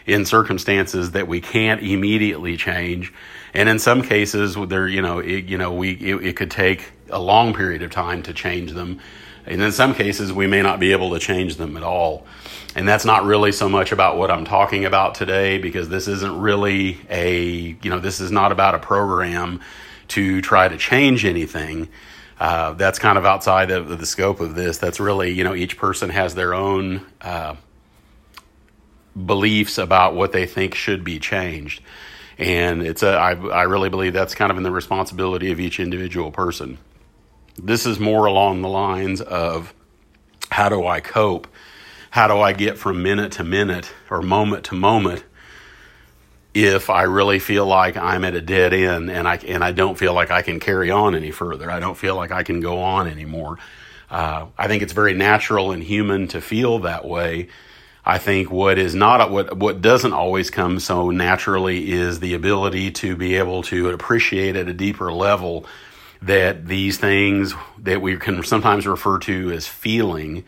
in 0.04 0.26
circumstances 0.26 1.12
that 1.12 1.28
we 1.28 1.40
can't 1.40 1.82
immediately 1.82 2.56
change, 2.56 3.12
and 3.54 3.68
in 3.68 3.78
some 3.78 4.02
cases, 4.02 4.56
there 4.68 4.86
you 4.86 5.00
know 5.00 5.20
it, 5.20 5.44
you 5.44 5.56
know 5.56 5.72
we 5.72 5.92
it, 5.92 6.26
it 6.26 6.36
could 6.36 6.50
take 6.50 6.92
a 7.08 7.20
long 7.20 7.54
period 7.54 7.82
of 7.82 7.90
time 7.90 8.22
to 8.24 8.34
change 8.34 8.72
them, 8.72 9.00
and 9.46 9.62
in 9.62 9.72
some 9.72 9.94
cases 9.94 10.32
we 10.32 10.46
may 10.46 10.60
not 10.60 10.80
be 10.80 10.92
able 10.92 11.10
to 11.10 11.18
change 11.18 11.56
them 11.56 11.76
at 11.76 11.82
all. 11.82 12.26
And 12.74 12.88
that's 12.88 13.04
not 13.04 13.24
really 13.24 13.52
so 13.52 13.68
much 13.68 13.92
about 13.92 14.16
what 14.16 14.30
I'm 14.30 14.46
talking 14.46 14.86
about 14.86 15.14
today 15.14 15.58
because 15.58 15.90
this 15.90 16.08
isn't 16.08 16.40
really 16.40 16.98
a, 17.10 17.76
you 17.82 17.90
know, 17.90 17.98
this 17.98 18.18
is 18.18 18.30
not 18.30 18.50
about 18.50 18.74
a 18.74 18.78
program 18.78 19.60
to 20.08 20.40
try 20.40 20.68
to 20.68 20.78
change 20.78 21.26
anything. 21.26 21.88
Uh, 22.42 22.72
that's 22.72 22.98
kind 22.98 23.18
of 23.18 23.24
outside 23.24 23.70
of 23.70 24.00
the 24.00 24.04
scope 24.04 24.40
of 24.40 24.56
this. 24.56 24.76
That's 24.78 24.98
really, 24.98 25.30
you 25.30 25.44
know, 25.44 25.54
each 25.54 25.76
person 25.76 26.10
has 26.10 26.34
their 26.34 26.54
own 26.54 27.06
uh, 27.20 27.54
beliefs 29.14 29.78
about 29.78 30.16
what 30.16 30.32
they 30.32 30.44
think 30.44 30.74
should 30.74 31.04
be 31.04 31.20
changed. 31.20 31.80
And 32.38 32.82
it's 32.82 33.04
a, 33.04 33.10
I, 33.10 33.34
I 33.34 33.62
really 33.62 33.90
believe 33.90 34.12
that's 34.12 34.34
kind 34.34 34.50
of 34.50 34.56
in 34.56 34.64
the 34.64 34.72
responsibility 34.72 35.52
of 35.52 35.60
each 35.60 35.78
individual 35.78 36.32
person. 36.32 36.78
This 37.62 37.86
is 37.86 38.00
more 38.00 38.26
along 38.26 38.62
the 38.62 38.68
lines 38.68 39.20
of 39.20 39.72
how 40.50 40.68
do 40.68 40.84
I 40.84 40.98
cope? 40.98 41.46
How 42.10 42.26
do 42.26 42.40
I 42.40 42.54
get 42.54 42.76
from 42.76 43.04
minute 43.04 43.30
to 43.34 43.44
minute 43.44 43.92
or 44.10 44.20
moment 44.20 44.64
to 44.64 44.74
moment 44.74 45.22
if 46.54 46.90
I 46.90 47.02
really 47.04 47.38
feel 47.38 47.66
like 47.66 47.96
I'm 47.96 48.24
at 48.24 48.34
a 48.34 48.40
dead 48.40 48.74
end 48.74 49.10
and 49.10 49.26
I 49.26 49.36
and 49.36 49.64
I 49.64 49.72
don't 49.72 49.98
feel 49.98 50.12
like 50.12 50.30
I 50.30 50.42
can 50.42 50.60
carry 50.60 50.90
on 50.90 51.14
any 51.14 51.30
further. 51.30 51.70
I 51.70 51.80
don't 51.80 51.96
feel 51.96 52.16
like 52.16 52.30
I 52.30 52.42
can 52.42 52.60
go 52.60 52.80
on 52.80 53.08
anymore. 53.08 53.58
Uh, 54.10 54.46
I 54.58 54.68
think 54.68 54.82
it's 54.82 54.92
very 54.92 55.14
natural 55.14 55.72
and 55.72 55.82
human 55.82 56.28
to 56.28 56.40
feel 56.40 56.80
that 56.80 57.06
way. 57.06 57.48
I 58.04 58.18
think 58.18 58.50
what 58.50 58.78
is 58.78 58.94
not 58.94 59.30
what 59.30 59.56
what 59.56 59.80
doesn't 59.80 60.12
always 60.12 60.50
come 60.50 60.80
so 60.80 61.10
naturally 61.10 61.92
is 61.92 62.20
the 62.20 62.34
ability 62.34 62.90
to 62.92 63.16
be 63.16 63.36
able 63.36 63.62
to 63.64 63.90
appreciate 63.90 64.56
at 64.56 64.68
a 64.68 64.74
deeper 64.74 65.12
level 65.12 65.66
that 66.20 66.66
these 66.66 66.98
things 66.98 67.54
that 67.78 68.02
we 68.02 68.16
can 68.16 68.42
sometimes 68.42 68.86
refer 68.86 69.18
to 69.20 69.52
as 69.52 69.66
feeling 69.66 70.44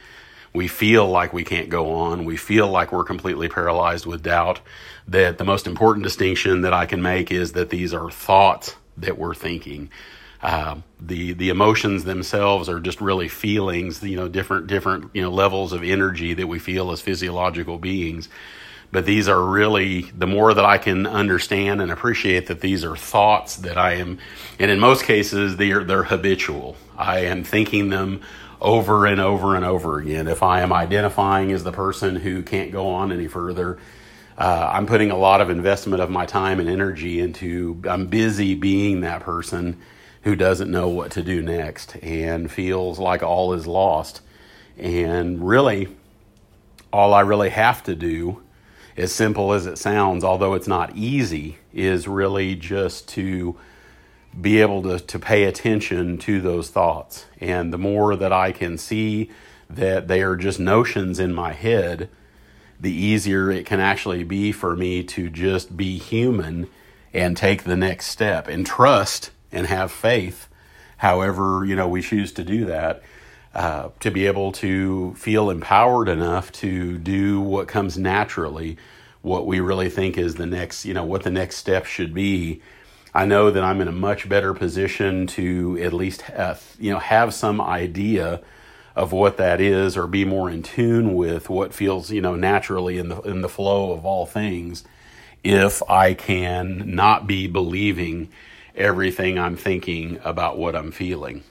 we 0.54 0.68
feel 0.68 1.08
like 1.08 1.32
we 1.32 1.44
can't 1.44 1.68
go 1.68 1.92
on. 1.94 2.24
We 2.24 2.36
feel 2.36 2.68
like 2.68 2.92
we're 2.92 3.04
completely 3.04 3.48
paralyzed 3.48 4.06
with 4.06 4.22
doubt. 4.22 4.60
That 5.08 5.36
the 5.36 5.44
most 5.44 5.66
important 5.66 6.04
distinction 6.04 6.62
that 6.62 6.72
I 6.72 6.86
can 6.86 7.02
make 7.02 7.30
is 7.30 7.52
that 7.52 7.68
these 7.68 7.92
are 7.92 8.10
thoughts 8.10 8.76
that 8.96 9.18
we're 9.18 9.34
thinking. 9.34 9.90
Uh, 10.40 10.76
the 11.00 11.32
the 11.32 11.48
emotions 11.48 12.04
themselves 12.04 12.68
are 12.68 12.80
just 12.80 13.00
really 13.00 13.28
feelings, 13.28 14.02
you 14.02 14.16
know, 14.16 14.28
different 14.28 14.66
different 14.68 15.10
you 15.12 15.22
know 15.22 15.30
levels 15.30 15.72
of 15.72 15.82
energy 15.82 16.34
that 16.34 16.46
we 16.46 16.58
feel 16.58 16.92
as 16.92 17.00
physiological 17.00 17.78
beings. 17.78 18.28
But 18.92 19.06
these 19.06 19.28
are 19.28 19.42
really 19.42 20.02
the 20.16 20.26
more 20.26 20.54
that 20.54 20.64
I 20.64 20.78
can 20.78 21.06
understand 21.06 21.82
and 21.82 21.90
appreciate 21.90 22.46
that 22.46 22.60
these 22.60 22.84
are 22.84 22.96
thoughts 22.96 23.56
that 23.56 23.76
I 23.76 23.94
am, 23.94 24.18
and 24.58 24.70
in 24.70 24.78
most 24.78 25.04
cases 25.04 25.56
they 25.56 25.72
are 25.72 25.82
they're 25.82 26.04
habitual. 26.04 26.76
I 26.96 27.20
am 27.20 27.42
thinking 27.42 27.90
them 27.90 28.22
over 28.60 29.06
and 29.06 29.20
over 29.20 29.56
and 29.56 29.64
over 29.64 29.98
again. 29.98 30.28
If 30.28 30.42
I 30.42 30.60
am 30.60 30.72
identifying 30.72 31.52
as 31.52 31.64
the 31.64 31.72
person 31.72 32.16
who 32.16 32.42
can't 32.42 32.72
go 32.72 32.88
on 32.88 33.12
any 33.12 33.28
further, 33.28 33.78
uh, 34.36 34.70
I'm 34.72 34.86
putting 34.86 35.10
a 35.10 35.16
lot 35.16 35.40
of 35.40 35.50
investment 35.50 36.02
of 36.02 36.10
my 36.10 36.26
time 36.26 36.60
and 36.60 36.68
energy 36.68 37.20
into, 37.20 37.80
I'm 37.88 38.06
busy 38.06 38.54
being 38.54 39.02
that 39.02 39.20
person 39.22 39.80
who 40.22 40.34
doesn't 40.34 40.70
know 40.70 40.88
what 40.88 41.12
to 41.12 41.22
do 41.22 41.42
next 41.42 41.96
and 41.96 42.50
feels 42.50 42.98
like 42.98 43.22
all 43.22 43.52
is 43.52 43.66
lost. 43.66 44.22
And 44.76 45.46
really, 45.46 45.88
all 46.92 47.14
I 47.14 47.20
really 47.20 47.50
have 47.50 47.82
to 47.84 47.94
do, 47.94 48.42
as 48.96 49.12
simple 49.12 49.52
as 49.52 49.66
it 49.66 49.78
sounds, 49.78 50.24
although 50.24 50.54
it's 50.54 50.66
not 50.66 50.96
easy, 50.96 51.58
is 51.72 52.08
really 52.08 52.54
just 52.54 53.08
to 53.10 53.56
be 54.40 54.60
able 54.60 54.82
to, 54.82 54.98
to 54.98 55.18
pay 55.18 55.44
attention 55.44 56.18
to 56.18 56.40
those 56.40 56.68
thoughts. 56.70 57.26
And 57.40 57.72
the 57.72 57.78
more 57.78 58.16
that 58.16 58.32
I 58.32 58.52
can 58.52 58.78
see 58.78 59.30
that 59.70 60.08
they 60.08 60.22
are 60.22 60.36
just 60.36 60.58
notions 60.58 61.18
in 61.18 61.32
my 61.32 61.52
head, 61.52 62.08
the 62.80 62.92
easier 62.92 63.50
it 63.50 63.66
can 63.66 63.80
actually 63.80 64.24
be 64.24 64.52
for 64.52 64.76
me 64.76 65.02
to 65.04 65.30
just 65.30 65.76
be 65.76 65.98
human 65.98 66.68
and 67.12 67.36
take 67.36 67.62
the 67.62 67.76
next 67.76 68.06
step 68.06 68.48
and 68.48 68.66
trust 68.66 69.30
and 69.52 69.68
have 69.68 69.92
faith, 69.92 70.48
however, 70.96 71.64
you 71.64 71.76
know, 71.76 71.88
we 71.88 72.02
choose 72.02 72.32
to 72.32 72.44
do 72.44 72.64
that. 72.64 73.02
Uh, 73.54 73.90
to 74.00 74.10
be 74.10 74.26
able 74.26 74.50
to 74.50 75.14
feel 75.14 75.48
empowered 75.48 76.08
enough 76.08 76.50
to 76.50 76.98
do 76.98 77.40
what 77.40 77.68
comes 77.68 77.96
naturally, 77.96 78.76
what 79.22 79.46
we 79.46 79.60
really 79.60 79.88
think 79.88 80.18
is 80.18 80.34
the 80.34 80.44
next, 80.44 80.84
you 80.84 80.92
know, 80.92 81.04
what 81.04 81.22
the 81.22 81.30
next 81.30 81.54
step 81.58 81.86
should 81.86 82.12
be 82.12 82.60
I 83.14 83.26
know 83.26 83.50
that 83.50 83.62
I'm 83.62 83.80
in 83.80 83.88
a 83.88 83.92
much 83.92 84.28
better 84.28 84.52
position 84.54 85.26
to 85.28 85.78
at 85.80 85.92
least 85.92 86.22
have, 86.22 86.62
you 86.78 86.90
know 86.90 86.98
have 86.98 87.32
some 87.32 87.60
idea 87.60 88.40
of 88.96 89.12
what 89.12 89.36
that 89.36 89.60
is 89.60 89.96
or 89.96 90.06
be 90.06 90.24
more 90.24 90.50
in 90.50 90.62
tune 90.62 91.14
with 91.14 91.48
what 91.48 91.72
feels 91.72 92.10
you 92.10 92.20
know 92.20 92.34
naturally 92.34 92.98
in 92.98 93.08
the 93.08 93.20
in 93.22 93.40
the 93.40 93.48
flow 93.48 93.92
of 93.92 94.04
all 94.04 94.26
things 94.26 94.84
if 95.44 95.82
I 95.88 96.14
can 96.14 96.94
not 96.94 97.26
be 97.26 97.46
believing 97.46 98.30
everything 98.74 99.38
I'm 99.38 99.56
thinking 99.56 100.18
about 100.24 100.58
what 100.58 100.74
I'm 100.74 100.90
feeling. 100.90 101.44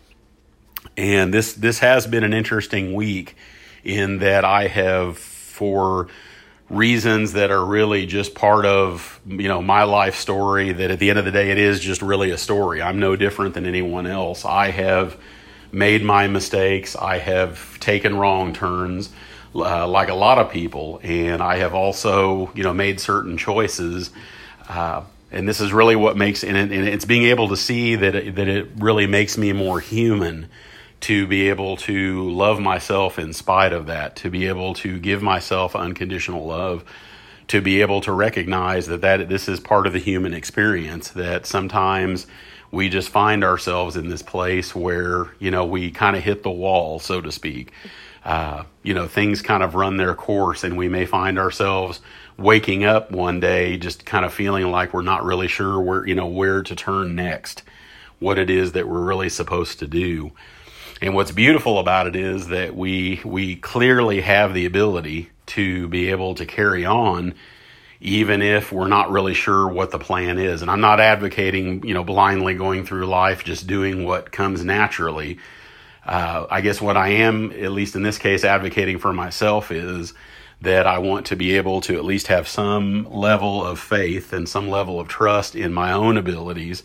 And 0.98 1.34
this 1.34 1.54
this 1.54 1.80
has 1.80 2.08
been 2.08 2.24
an 2.24 2.34
interesting 2.34 2.94
week 2.94 3.38
in 3.84 4.20
that 4.20 4.44
I 4.44 4.68
have 4.68 5.18
for 5.18 6.08
reasons 6.74 7.34
that 7.34 7.52
are 7.52 7.64
really 7.64 8.06
just 8.06 8.36
part 8.36 8.66
of 8.66 9.20
you 9.26 9.48
know 9.48 9.62
my 9.62 9.84
life 9.84 10.16
story 10.16 10.72
that 10.72 10.92
at 10.92 11.00
the 11.00 11.10
end 11.10 11.20
of 11.20 11.26
the 11.26 11.32
day 11.32 11.52
it 11.52 11.58
is 11.58 11.80
just 11.80 12.02
really 12.02 12.32
a 12.32 12.38
story. 12.38 12.82
I'm 12.82 13.00
no 13.00 13.16
different 13.16 13.54
than 13.54 13.66
anyone 13.66 14.08
else. 14.08 14.46
I 14.46 14.72
have 14.72 15.18
made 15.72 16.04
my 16.04 16.28
mistakes. 16.28 16.96
I 16.96 17.18
have 17.18 17.80
taken 17.80 18.16
wrong 18.16 18.54
turns 18.54 19.10
uh, 19.56 19.88
like 19.88 20.10
a 20.10 20.14
lot 20.16 20.38
of 20.38 20.52
people. 20.52 21.00
And 21.04 21.42
i 21.42 21.58
have 21.58 21.74
also 21.74 22.52
you 22.56 22.64
know 22.64 22.74
made 22.74 23.00
certain 23.00 23.38
choices. 23.38 24.12
Uh, 24.68 25.04
and 25.32 25.48
this 25.48 25.60
is 25.60 25.74
really 25.74 25.96
what 25.96 26.16
makes 26.16 26.44
and, 26.44 26.56
it, 26.56 26.72
and 26.72 26.88
it's 26.88 27.06
being 27.06 27.24
able 27.24 27.50
to 27.50 27.58
see 27.58 27.96
that 27.96 28.16
it, 28.16 28.36
that 28.36 28.48
it 28.48 28.70
really 28.78 29.08
makes 29.08 29.38
me 29.38 29.52
more 29.52 29.80
human 29.80 30.48
to 31.04 31.28
be 31.28 31.50
able 31.50 31.76
to 31.76 32.30
love 32.30 32.62
myself 32.62 33.20
in 33.20 33.34
spite 33.34 33.74
of 33.74 33.88
that, 33.88 34.16
to 34.16 34.30
be 34.30 34.48
able 34.48 34.74
to 34.74 34.98
give 34.98 35.22
myself 35.22 35.76
unconditional 35.76 36.46
love, 36.46 36.86
to 37.50 37.60
be 37.60 37.82
able 37.82 38.00
to 38.00 38.12
recognize 38.14 38.88
that, 38.88 39.02
that 39.02 39.28
this 39.28 39.50
is 39.50 39.60
part 39.60 39.86
of 39.86 39.92
the 39.92 40.00
human 40.00 40.34
experience, 40.34 41.10
that 41.10 41.46
sometimes 41.46 42.26
we 42.72 42.88
just 42.88 43.10
find 43.10 43.44
ourselves 43.44 43.98
in 43.98 44.08
this 44.08 44.22
place 44.22 44.74
where, 44.74 45.28
you 45.40 45.52
know, 45.52 45.66
we 45.66 45.92
kind 45.92 46.16
of 46.16 46.24
hit 46.24 46.42
the 46.42 46.50
wall, 46.50 47.00
so 47.00 47.20
to 47.20 47.34
speak. 47.34 47.74
Uh, 48.24 48.64
you 48.82 48.94
know, 48.94 49.06
things 49.06 49.42
kind 49.42 49.62
of 49.62 49.76
run 49.76 49.98
their 49.98 50.16
course, 50.16 50.64
and 50.64 50.78
we 50.78 50.88
may 50.88 51.06
find 51.06 51.38
ourselves 51.38 52.00
waking 52.38 52.86
up 52.86 53.12
one 53.12 53.42
day 53.42 53.76
just 53.76 54.06
kind 54.06 54.24
of 54.24 54.34
feeling 54.34 54.72
like 54.72 54.94
we're 54.94 55.02
not 55.02 55.26
really 55.26 55.50
sure 55.50 55.82
where, 55.82 56.08
you 56.08 56.16
know, 56.16 56.28
where 56.28 56.64
to 56.64 56.78
turn 56.78 57.14
next, 57.14 57.62
what 58.20 58.40
it 58.40 58.50
is 58.50 58.72
that 58.72 58.88
we're 58.88 59.04
really 59.04 59.28
supposed 59.28 59.80
to 59.80 59.86
do. 59.86 60.32
And 61.04 61.14
what's 61.16 61.34
beautiful 61.34 61.80
about 61.80 62.08
it 62.08 62.16
is 62.16 62.48
that 62.48 62.78
we 62.78 63.20
we 63.26 63.58
clearly 63.58 64.22
have 64.22 64.54
the 64.54 64.66
ability 64.66 65.32
to 65.48 65.90
be 65.90 66.12
able 66.12 66.34
to 66.36 66.46
carry 66.46 66.86
on 66.86 67.34
even 68.00 68.42
if 68.42 68.72
we're 68.72 68.88
not 68.88 69.12
really 69.12 69.34
sure 69.34 69.68
what 69.68 69.92
the 69.92 70.00
plan 70.00 70.38
is. 70.38 70.62
And 70.62 70.72
I'm 70.72 70.80
not 70.80 71.02
advocating, 71.02 71.86
you 71.86 71.94
know, 71.94 72.06
blindly 72.06 72.54
going 72.54 72.86
through 72.86 73.06
life 73.06 73.44
just 73.44 73.68
doing 73.68 74.06
what 74.06 74.32
comes 74.32 74.64
naturally. 74.64 75.40
Uh, 76.06 76.48
I 76.50 76.62
guess 76.62 76.80
what 76.80 76.96
I 76.96 77.10
am, 77.10 77.52
at 77.52 77.74
least 77.74 77.98
in 77.98 78.04
this 78.04 78.18
case, 78.18 78.46
advocating 78.46 78.98
for 78.98 79.12
myself 79.12 79.72
is 79.72 80.14
that 80.62 80.88
I 80.88 81.00
want 81.00 81.26
to 81.28 81.36
be 81.36 81.58
able 81.58 81.82
to 81.82 81.98
at 81.98 82.06
least 82.06 82.28
have 82.28 82.48
some 82.48 83.12
level 83.12 83.66
of 83.66 83.78
faith 83.78 84.32
and 84.32 84.48
some 84.48 84.70
level 84.70 85.02
of 85.02 85.10
trust 85.10 85.54
in 85.54 85.74
my 85.74 85.92
own 85.92 86.16
abilities 86.16 86.84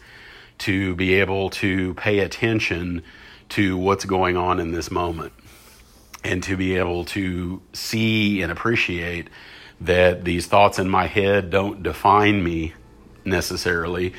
to 0.59 0.96
be 0.96 1.14
able 1.14 1.50
to 1.50 1.94
pay 1.94 2.18
attention 2.18 3.04
to 3.50 3.76
what's 3.76 4.04
going 4.04 4.37
on 4.37 4.61
in 4.61 4.72
this 4.72 4.90
moment 4.90 5.32
and 6.24 6.42
to 6.42 6.56
be 6.56 6.76
able 6.76 7.04
to 7.04 7.62
see 7.72 8.42
and 8.42 8.50
appreciate 8.50 9.28
that 9.80 10.24
these 10.24 10.46
thoughts 10.46 10.78
in 10.78 10.88
my 10.88 11.06
head 11.06 11.50
don't 11.50 11.82
define 11.82 12.42
me 12.42 12.74
necessarily. 13.24 14.12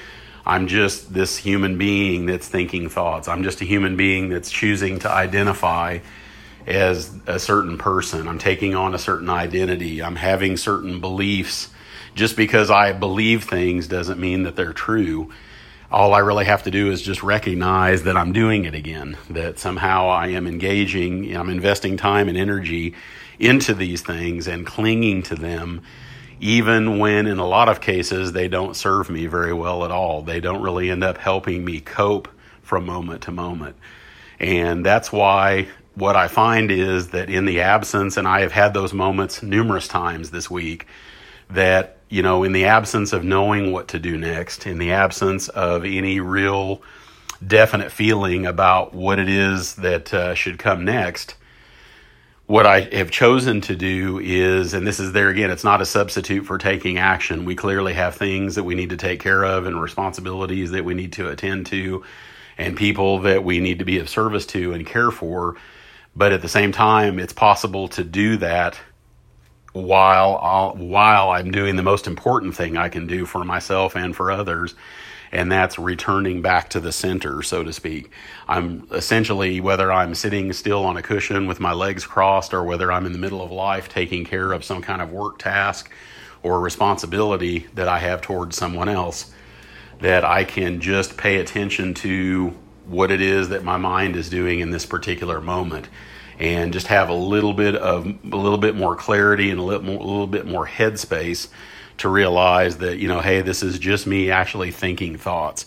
I'm 0.45 0.67
just 0.67 1.13
this 1.13 1.37
human 1.37 1.77
being 1.77 2.25
that's 2.25 2.47
thinking 2.47 2.89
thoughts. 2.89 3.27
I'm 3.27 3.43
just 3.43 3.61
a 3.61 3.65
human 3.65 3.97
being 3.97 4.29
that's 4.29 4.49
choosing 4.49 4.99
to 4.99 5.11
identify 5.11 5.99
as 6.65 7.13
a 7.27 7.39
certain 7.39 7.77
person. 7.77 8.27
I'm 8.27 8.39
taking 8.39 8.75
on 8.75 8.93
a 8.93 8.99
certain 8.99 9.29
identity. 9.29 10.01
I'm 10.01 10.15
having 10.15 10.57
certain 10.57 10.99
beliefs. 11.01 11.69
Just 12.15 12.35
because 12.35 12.71
I 12.71 12.93
believe 12.93 13.43
things 13.43 13.87
doesn't 13.87 14.19
mean 14.19 14.43
that 14.43 14.55
they're 14.55 14.73
true 14.73 15.31
all 15.91 16.13
I 16.13 16.19
really 16.19 16.45
have 16.45 16.63
to 16.63 16.71
do 16.71 16.91
is 16.91 17.01
just 17.01 17.23
recognize 17.23 18.03
that 18.03 18.15
I'm 18.15 18.31
doing 18.31 18.65
it 18.65 18.75
again, 18.75 19.17
that 19.29 19.57
somehow 19.57 20.09
I 20.09 20.27
am 20.27 20.45
engaging, 20.45 21.35
I'm 21.35 21.49
investing 21.49 21.97
time 21.97 22.27
and 22.27 22.37
energy 22.37 22.93
into 23.39 23.73
these 23.73 24.01
things 24.01 24.47
and 24.47 24.65
clinging 24.65 25.23
to 25.23 25.35
them, 25.35 25.81
even 26.39 26.99
when 26.99 27.25
in 27.25 27.39
a 27.39 27.47
lot 27.47 27.69
of 27.69 27.81
cases 27.81 28.33
they 28.33 28.47
don't 28.47 28.75
serve 28.75 29.09
me 29.09 29.25
very 29.25 29.53
well 29.53 29.83
at 29.83 29.91
all. 29.91 30.21
They 30.21 30.39
don't 30.39 30.61
really 30.61 30.91
end 30.91 31.03
up 31.03 31.17
helping 31.17 31.65
me 31.65 31.79
cope 31.79 32.27
from 32.61 32.85
moment 32.85 33.23
to 33.23 33.31
moment. 33.31 33.75
And 34.39 34.85
that's 34.85 35.11
why 35.11 35.67
what 35.95 36.15
I 36.15 36.27
find 36.27 36.71
is 36.71 37.09
that 37.09 37.29
in 37.29 37.45
the 37.45 37.61
absence, 37.61 38.15
and 38.15 38.27
I 38.27 38.41
have 38.41 38.51
had 38.51 38.73
those 38.73 38.93
moments 38.93 39.41
numerous 39.41 39.87
times 39.87 40.29
this 40.31 40.49
week, 40.49 40.85
that 41.49 41.98
you 42.09 42.23
know, 42.23 42.43
in 42.43 42.51
the 42.51 42.65
absence 42.65 43.13
of 43.13 43.23
knowing 43.23 43.71
what 43.71 43.89
to 43.89 43.99
do 43.99 44.17
next, 44.17 44.65
in 44.65 44.79
the 44.79 44.91
absence 44.91 45.47
of 45.47 45.85
any 45.85 46.19
real 46.19 46.81
definite 47.45 47.91
feeling 47.91 48.45
about 48.45 48.93
what 48.93 49.19
it 49.19 49.29
is 49.29 49.75
that 49.75 50.13
uh, 50.13 50.33
should 50.33 50.59
come 50.59 50.83
next, 50.83 51.35
what 52.47 52.65
I 52.65 52.81
have 52.95 53.11
chosen 53.11 53.61
to 53.61 53.75
do 53.75 54.17
is, 54.17 54.73
and 54.73 54.85
this 54.85 54.99
is 54.99 55.11
there 55.11 55.29
again, 55.29 55.51
it's 55.51 55.63
not 55.63 55.81
a 55.81 55.85
substitute 55.85 56.47
for 56.47 56.57
taking 56.57 56.97
action. 56.97 57.45
We 57.45 57.55
clearly 57.55 57.93
have 57.93 58.15
things 58.15 58.55
that 58.55 58.63
we 58.63 58.73
need 58.73 58.89
to 58.89 58.97
take 58.97 59.19
care 59.19 59.43
of 59.45 59.67
and 59.67 59.79
responsibilities 59.79 60.71
that 60.71 60.83
we 60.83 60.95
need 60.95 61.13
to 61.13 61.29
attend 61.29 61.67
to 61.67 62.03
and 62.57 62.75
people 62.75 63.19
that 63.19 63.43
we 63.43 63.59
need 63.59 63.79
to 63.79 63.85
be 63.85 63.99
of 63.99 64.09
service 64.09 64.47
to 64.47 64.73
and 64.73 64.85
care 64.85 65.11
for. 65.11 65.57
But 66.15 66.31
at 66.31 66.41
the 66.41 66.49
same 66.49 66.71
time, 66.71 67.19
it's 67.19 67.33
possible 67.33 67.87
to 67.89 68.03
do 68.03 68.37
that 68.37 68.79
while 69.79 70.39
I'll, 70.41 70.75
while 70.75 71.31
I'm 71.31 71.51
doing 71.51 71.75
the 71.75 71.83
most 71.83 72.07
important 72.07 72.55
thing 72.55 72.77
I 72.77 72.89
can 72.89 73.07
do 73.07 73.25
for 73.25 73.43
myself 73.43 73.95
and 73.95 74.15
for 74.15 74.31
others, 74.31 74.75
and 75.31 75.51
that's 75.51 75.77
returning 75.77 76.41
back 76.41 76.69
to 76.69 76.79
the 76.79 76.91
center, 76.91 77.41
so 77.43 77.63
to 77.63 77.71
speak. 77.71 78.11
I'm 78.47 78.87
essentially, 78.91 79.59
whether 79.59 79.91
I'm 79.91 80.15
sitting 80.15 80.51
still 80.53 80.85
on 80.85 80.97
a 80.97 81.01
cushion 81.01 81.47
with 81.47 81.59
my 81.59 81.73
legs 81.73 82.05
crossed 82.05 82.53
or 82.53 82.63
whether 82.63 82.91
I'm 82.91 83.05
in 83.05 83.11
the 83.13 83.19
middle 83.19 83.41
of 83.41 83.51
life 83.51 83.89
taking 83.89 84.25
care 84.25 84.51
of 84.51 84.63
some 84.63 84.81
kind 84.81 85.01
of 85.01 85.11
work 85.11 85.37
task 85.37 85.91
or 86.41 86.59
responsibility 86.59 87.67
that 87.73 87.87
I 87.87 87.99
have 87.99 88.21
towards 88.21 88.55
someone 88.55 88.89
else, 88.89 89.31
that 89.99 90.23
I 90.23 90.45
can 90.45 90.81
just 90.81 91.17
pay 91.17 91.37
attention 91.37 91.93
to 91.95 92.55
what 92.87 93.11
it 93.11 93.21
is 93.21 93.49
that 93.49 93.63
my 93.63 93.77
mind 93.77 94.15
is 94.15 94.29
doing 94.29 94.61
in 94.61 94.71
this 94.71 94.85
particular 94.85 95.41
moment 95.41 95.89
and 96.39 96.71
just 96.71 96.87
have 96.87 97.09
a 97.09 97.13
little 97.13 97.53
bit 97.53 97.75
of 97.75 98.05
a 98.05 98.35
little 98.35 98.57
bit 98.57 98.75
more 98.75 98.95
clarity 98.95 99.51
and 99.51 99.59
a 99.59 99.63
little, 99.63 99.83
more, 99.83 99.99
a 99.99 100.03
little 100.03 100.27
bit 100.27 100.47
more 100.47 100.65
headspace 100.65 101.49
to 101.97 102.07
realize 102.07 102.77
that 102.77 102.97
you 102.97 103.07
know 103.07 103.19
hey 103.19 103.41
this 103.41 103.61
is 103.61 103.77
just 103.77 104.07
me 104.07 104.31
actually 104.31 104.71
thinking 104.71 105.17
thoughts. 105.17 105.65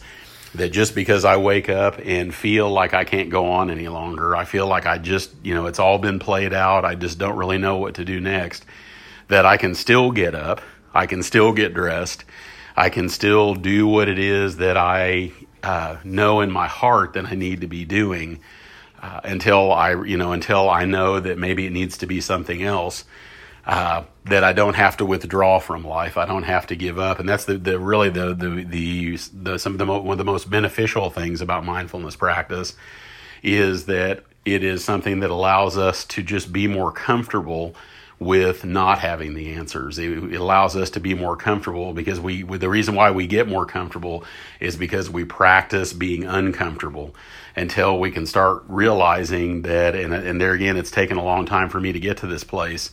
That 0.54 0.68
just 0.68 0.94
because 0.94 1.24
I 1.24 1.38
wake 1.38 1.70
up 1.70 1.98
and 2.04 2.34
feel 2.34 2.70
like 2.70 2.92
I 2.92 3.04
can't 3.04 3.30
go 3.30 3.52
on 3.52 3.70
any 3.70 3.88
longer 3.88 4.36
I 4.36 4.44
feel 4.44 4.66
like 4.66 4.84
I 4.84 4.98
just 4.98 5.30
you 5.42 5.54
know 5.54 5.64
it's 5.64 5.78
all 5.78 5.98
been 5.98 6.18
played 6.18 6.52
out 6.52 6.84
I 6.84 6.94
just 6.94 7.18
don't 7.18 7.36
really 7.36 7.56
know 7.56 7.78
what 7.78 7.94
to 7.94 8.04
do 8.04 8.20
next 8.20 8.66
that 9.28 9.46
I 9.46 9.56
can 9.56 9.74
still 9.74 10.10
get 10.10 10.34
up 10.34 10.60
I 10.92 11.06
can 11.06 11.22
still 11.22 11.54
get 11.54 11.72
dressed 11.72 12.26
I 12.76 12.90
can 12.90 13.08
still 13.08 13.54
do 13.54 13.86
what 13.86 14.08
it 14.08 14.18
is 14.18 14.58
that 14.58 14.76
I 14.76 15.32
uh, 15.62 15.96
know 16.04 16.42
in 16.42 16.50
my 16.50 16.66
heart 16.66 17.14
that 17.14 17.24
I 17.24 17.34
need 17.34 17.62
to 17.62 17.66
be 17.66 17.86
doing 17.86 18.40
uh, 19.02 19.20
until 19.24 19.72
I, 19.72 20.02
you 20.04 20.16
know, 20.16 20.32
until 20.32 20.70
I 20.70 20.84
know 20.84 21.20
that 21.20 21.36
maybe 21.38 21.66
it 21.66 21.72
needs 21.72 21.98
to 21.98 22.06
be 22.06 22.20
something 22.20 22.62
else. 22.62 23.04
Uh, 23.64 24.02
that 24.24 24.42
I 24.42 24.52
don't 24.52 24.74
have 24.74 24.96
to 24.96 25.06
withdraw 25.06 25.60
from 25.60 25.84
life. 25.84 26.16
I 26.16 26.26
don't 26.26 26.42
have 26.42 26.66
to 26.66 26.74
give 26.74 26.98
up, 26.98 27.20
and 27.20 27.28
that's 27.28 27.44
the, 27.44 27.58
the 27.58 27.78
really 27.78 28.10
the, 28.10 28.34
the 28.34 28.64
the 28.64 29.18
the 29.32 29.58
some 29.60 29.74
of 29.74 29.78
the 29.78 29.86
mo- 29.86 30.00
one 30.00 30.14
of 30.14 30.18
the 30.18 30.24
most 30.24 30.50
beneficial 30.50 31.10
things 31.10 31.40
about 31.40 31.64
mindfulness 31.64 32.16
practice 32.16 32.74
is 33.40 33.86
that 33.86 34.24
it 34.44 34.64
is 34.64 34.84
something 34.84 35.20
that 35.20 35.30
allows 35.30 35.78
us 35.78 36.04
to 36.06 36.24
just 36.24 36.52
be 36.52 36.66
more 36.66 36.90
comfortable 36.90 37.76
with 38.18 38.64
not 38.64 38.98
having 38.98 39.34
the 39.34 39.52
answers. 39.52 39.98
It, 39.98 40.10
it, 40.10 40.40
allows 40.40 40.76
us 40.76 40.90
to 40.90 41.00
be 41.00 41.14
more 41.14 41.36
comfortable 41.36 41.92
because 41.92 42.20
we, 42.20 42.42
the 42.42 42.68
reason 42.68 42.94
why 42.94 43.10
we 43.10 43.26
get 43.26 43.48
more 43.48 43.66
comfortable 43.66 44.24
is 44.60 44.76
because 44.76 45.10
we 45.10 45.24
practice 45.24 45.92
being 45.92 46.24
uncomfortable 46.24 47.14
until 47.56 47.98
we 47.98 48.10
can 48.10 48.26
start 48.26 48.64
realizing 48.68 49.62
that, 49.62 49.94
and, 49.94 50.14
and 50.14 50.40
there 50.40 50.52
again, 50.52 50.76
it's 50.76 50.90
taken 50.90 51.16
a 51.16 51.24
long 51.24 51.46
time 51.46 51.68
for 51.68 51.80
me 51.80 51.92
to 51.92 52.00
get 52.00 52.18
to 52.18 52.26
this 52.26 52.44
place. 52.44 52.90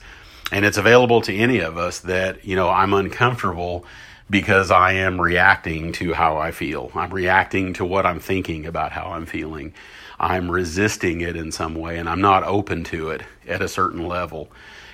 And 0.52 0.66
it's 0.66 0.78
available 0.78 1.22
to 1.22 1.36
any 1.36 1.60
of 1.60 1.78
us 1.78 2.00
that, 2.00 2.46
you 2.46 2.56
know, 2.56 2.70
I'm 2.70 2.94
uncomfortable 2.94 3.86
because 4.30 4.72
I 4.72 4.94
am 4.94 5.20
reacting 5.20 5.92
to 5.94 6.14
how 6.14 6.38
I 6.38 6.52
feel. 6.52 6.92
I'm 6.94 7.14
reacting 7.14 7.74
to 7.74 7.86
what 7.86 8.06
I'm 8.06 8.20
thinking 8.20 8.66
about 8.66 8.92
how 8.92 9.12
I'm 9.12 9.26
feeling. 9.26 9.74
I'm 10.20 10.52
resisting 10.52 11.22
it 11.22 11.36
in 11.36 11.52
some 11.52 11.76
way 11.76 11.98
and 11.98 12.10
I'm 12.10 12.22
not 12.22 12.44
open 12.44 12.84
to 12.86 13.10
it 13.10 13.24
at 13.48 13.62
a 13.62 13.68
certain 13.68 14.08
level. 14.08 14.52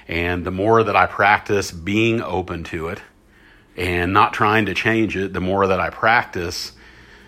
And 0.08 0.45
the 0.45 0.51
more 0.51 0.84
that 0.84 0.95
I 0.95 1.08
practice 1.08 1.71
being 1.71 2.21
open 2.21 2.63
to 2.65 2.89
it 2.89 3.01
and 3.75 4.13
not 4.13 4.34
trying 4.34 4.67
to 4.67 4.73
change 4.73 5.17
it, 5.17 5.34
the 5.34 5.41
more 5.41 5.67
that 5.67 5.80
I 5.80 5.89
practice 5.89 6.73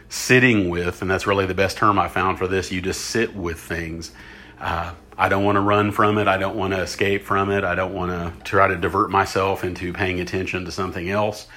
sitting 0.09 0.69
with, 0.69 1.01
and 1.01 1.11
that's 1.11 1.27
really 1.27 1.45
the 1.45 1.53
best 1.53 1.77
term 1.77 1.99
I 1.99 2.07
found 2.07 2.37
for 2.37 2.47
this, 2.47 2.71
you 2.71 2.81
just 2.81 3.01
sit 3.01 3.35
with 3.35 3.59
things. 3.59 4.11
Uh, 4.59 4.93
I 5.17 5.29
don't 5.29 5.43
want 5.43 5.55
to 5.55 5.61
run 5.61 5.91
from 5.91 6.17
it. 6.17 6.27
I 6.27 6.37
don't 6.37 6.55
want 6.55 6.73
to 6.73 6.81
escape 6.81 7.23
from 7.23 7.51
it. 7.51 7.63
I 7.63 7.75
don't 7.75 7.93
want 7.93 8.11
to 8.11 8.43
try 8.43 8.67
to 8.67 8.75
divert 8.75 9.09
myself 9.09 9.63
into 9.63 9.91
paying 9.91 10.19
attention 10.19 10.65
to 10.65 10.71
something 10.71 11.09
else. 11.09 11.47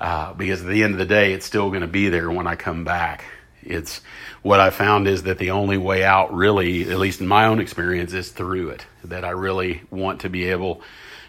Uh, 0.00 0.32
because 0.32 0.62
at 0.62 0.68
the 0.68 0.82
end 0.82 0.94
of 0.94 0.98
the 0.98 1.06
day, 1.06 1.32
it's 1.32 1.46
still 1.46 1.68
going 1.68 1.82
to 1.82 1.86
be 1.86 2.08
there 2.08 2.30
when 2.30 2.46
I 2.46 2.56
come 2.56 2.84
back. 2.84 3.24
It's 3.62 4.00
what 4.42 4.58
I 4.58 4.70
found 4.70 5.06
is 5.06 5.22
that 5.24 5.38
the 5.38 5.52
only 5.52 5.78
way 5.78 6.02
out, 6.02 6.34
really, 6.34 6.90
at 6.90 6.98
least 6.98 7.20
in 7.20 7.28
my 7.28 7.46
own 7.46 7.60
experience, 7.60 8.12
is 8.12 8.30
through 8.30 8.70
it. 8.70 8.84
That 9.04 9.24
I 9.24 9.30
really 9.30 9.82
want 9.90 10.22
to 10.22 10.28
be 10.28 10.46
able 10.46 10.82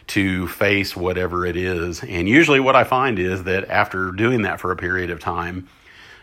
to 0.08 0.48
face 0.48 0.96
whatever 0.96 1.46
it 1.46 1.56
is. 1.56 2.04
And 2.04 2.28
usually, 2.28 2.60
what 2.60 2.76
I 2.76 2.84
find 2.84 3.20
is 3.20 3.44
that 3.44 3.70
after 3.70 4.12
doing 4.12 4.42
that 4.42 4.60
for 4.60 4.72
a 4.72 4.76
period 4.76 5.12
of 5.12 5.20
time, 5.20 5.70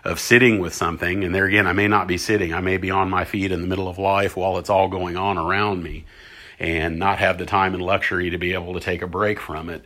of 0.04 0.18
sitting 0.18 0.58
with 0.58 0.74
something, 0.74 1.24
and 1.24 1.34
there 1.34 1.44
again, 1.44 1.66
I 1.66 1.72
may 1.72 1.88
not 1.88 2.06
be 2.06 2.18
sitting, 2.18 2.54
I 2.54 2.60
may 2.60 2.76
be 2.76 2.90
on 2.90 3.10
my 3.10 3.24
feet 3.24 3.52
in 3.52 3.60
the 3.60 3.66
middle 3.66 3.88
of 3.88 3.98
life 3.98 4.36
while 4.36 4.58
it's 4.58 4.70
all 4.70 4.88
going 4.88 5.16
on 5.16 5.36
around 5.36 5.82
me 5.82 6.04
and 6.58 6.98
not 6.98 7.18
have 7.18 7.38
the 7.38 7.46
time 7.46 7.74
and 7.74 7.82
luxury 7.82 8.30
to 8.30 8.38
be 8.38 8.52
able 8.52 8.74
to 8.74 8.80
take 8.80 9.02
a 9.02 9.06
break 9.06 9.40
from 9.40 9.68
it, 9.68 9.84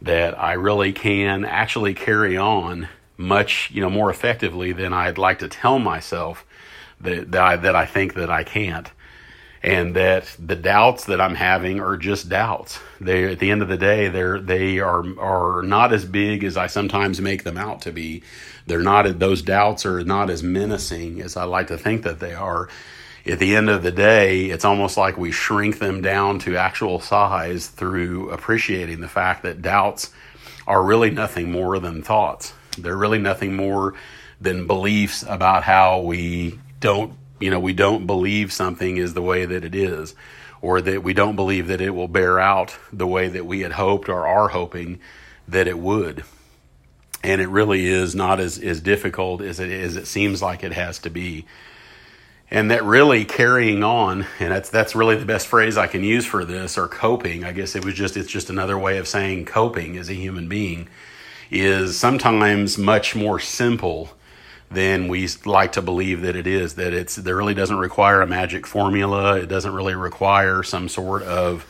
that 0.00 0.38
I 0.38 0.54
really 0.54 0.92
can 0.92 1.44
actually 1.44 1.94
carry 1.94 2.36
on 2.36 2.88
much 3.16 3.70
you 3.72 3.80
know 3.80 3.90
more 3.90 4.10
effectively 4.10 4.72
than 4.72 4.92
I'd 4.92 5.18
like 5.18 5.38
to 5.40 5.48
tell 5.48 5.78
myself 5.78 6.44
that 7.00 7.30
that 7.32 7.42
I, 7.42 7.56
that 7.56 7.76
I 7.76 7.86
think 7.86 8.14
that 8.14 8.30
I 8.30 8.42
can't 8.42 8.90
and 9.62 9.94
that 9.94 10.34
the 10.38 10.56
doubts 10.56 11.04
that 11.04 11.20
I'm 11.20 11.36
having 11.36 11.80
are 11.80 11.96
just 11.96 12.28
doubts. 12.28 12.80
They 13.00 13.30
at 13.30 13.38
the 13.38 13.50
end 13.50 13.62
of 13.62 13.68
the 13.68 13.76
day 13.76 14.08
they're 14.08 14.40
they 14.40 14.80
are 14.80 15.04
are 15.18 15.62
not 15.62 15.92
as 15.92 16.04
big 16.04 16.44
as 16.44 16.56
I 16.56 16.66
sometimes 16.66 17.20
make 17.20 17.44
them 17.44 17.56
out 17.56 17.82
to 17.82 17.92
be. 17.92 18.22
They're 18.66 18.80
not 18.80 19.18
those 19.18 19.42
doubts 19.42 19.86
are 19.86 20.02
not 20.04 20.30
as 20.30 20.42
menacing 20.42 21.20
as 21.20 21.36
I 21.36 21.44
like 21.44 21.68
to 21.68 21.78
think 21.78 22.02
that 22.02 22.20
they 22.20 22.34
are. 22.34 22.68
At 23.24 23.38
the 23.38 23.54
end 23.54 23.70
of 23.70 23.84
the 23.84 23.92
day, 23.92 24.46
it's 24.46 24.64
almost 24.64 24.96
like 24.96 25.16
we 25.16 25.30
shrink 25.30 25.78
them 25.78 26.02
down 26.02 26.40
to 26.40 26.56
actual 26.56 26.98
size 26.98 27.68
through 27.68 28.30
appreciating 28.30 29.00
the 29.00 29.08
fact 29.08 29.44
that 29.44 29.62
doubts 29.62 30.10
are 30.66 30.82
really 30.82 31.10
nothing 31.10 31.52
more 31.52 31.78
than 31.78 32.02
thoughts. 32.02 32.52
They're 32.76 32.96
really 32.96 33.20
nothing 33.20 33.54
more 33.54 33.94
than 34.40 34.66
beliefs 34.66 35.24
about 35.28 35.62
how 35.62 36.00
we 36.00 36.58
don't, 36.80 37.12
you 37.42 37.50
know, 37.50 37.60
we 37.60 37.72
don't 37.72 38.06
believe 38.06 38.52
something 38.52 38.96
is 38.96 39.14
the 39.14 39.22
way 39.22 39.44
that 39.44 39.64
it 39.64 39.74
is, 39.74 40.14
or 40.60 40.80
that 40.80 41.02
we 41.02 41.12
don't 41.12 41.36
believe 41.36 41.66
that 41.66 41.80
it 41.80 41.90
will 41.90 42.08
bear 42.08 42.38
out 42.38 42.76
the 42.92 43.06
way 43.06 43.28
that 43.28 43.44
we 43.44 43.60
had 43.60 43.72
hoped 43.72 44.08
or 44.08 44.26
are 44.26 44.48
hoping 44.48 45.00
that 45.48 45.66
it 45.66 45.78
would. 45.78 46.24
And 47.24 47.40
it 47.40 47.48
really 47.48 47.86
is 47.86 48.14
not 48.14 48.38
as, 48.38 48.58
as 48.58 48.80
difficult 48.80 49.42
as 49.42 49.60
it, 49.60 49.70
as 49.70 49.96
it 49.96 50.06
seems 50.06 50.40
like 50.40 50.62
it 50.62 50.72
has 50.72 51.00
to 51.00 51.10
be. 51.10 51.46
And 52.50 52.70
that 52.70 52.84
really 52.84 53.24
carrying 53.24 53.82
on, 53.82 54.26
and 54.38 54.52
that's 54.52 54.68
that's 54.68 54.94
really 54.94 55.16
the 55.16 55.24
best 55.24 55.46
phrase 55.46 55.78
I 55.78 55.86
can 55.86 56.04
use 56.04 56.26
for 56.26 56.44
this, 56.44 56.76
or 56.76 56.86
coping. 56.86 57.44
I 57.44 57.52
guess 57.52 57.74
it 57.74 57.84
was 57.84 57.94
just 57.94 58.16
it's 58.16 58.30
just 58.30 58.50
another 58.50 58.78
way 58.78 58.98
of 58.98 59.08
saying 59.08 59.46
coping 59.46 59.96
as 59.96 60.10
a 60.10 60.14
human 60.14 60.48
being 60.48 60.88
is 61.50 61.98
sometimes 61.98 62.76
much 62.76 63.16
more 63.16 63.40
simple 63.40 64.10
than 64.74 65.08
we 65.08 65.28
like 65.44 65.72
to 65.72 65.82
believe 65.82 66.22
that 66.22 66.36
it 66.36 66.46
is. 66.46 66.74
That 66.74 66.92
it's 66.92 67.16
that 67.16 67.34
really 67.34 67.54
doesn't 67.54 67.78
require 67.78 68.20
a 68.20 68.26
magic 68.26 68.66
formula. 68.66 69.38
It 69.38 69.46
doesn't 69.46 69.74
really 69.74 69.94
require 69.94 70.62
some 70.62 70.88
sort 70.88 71.22
of 71.22 71.66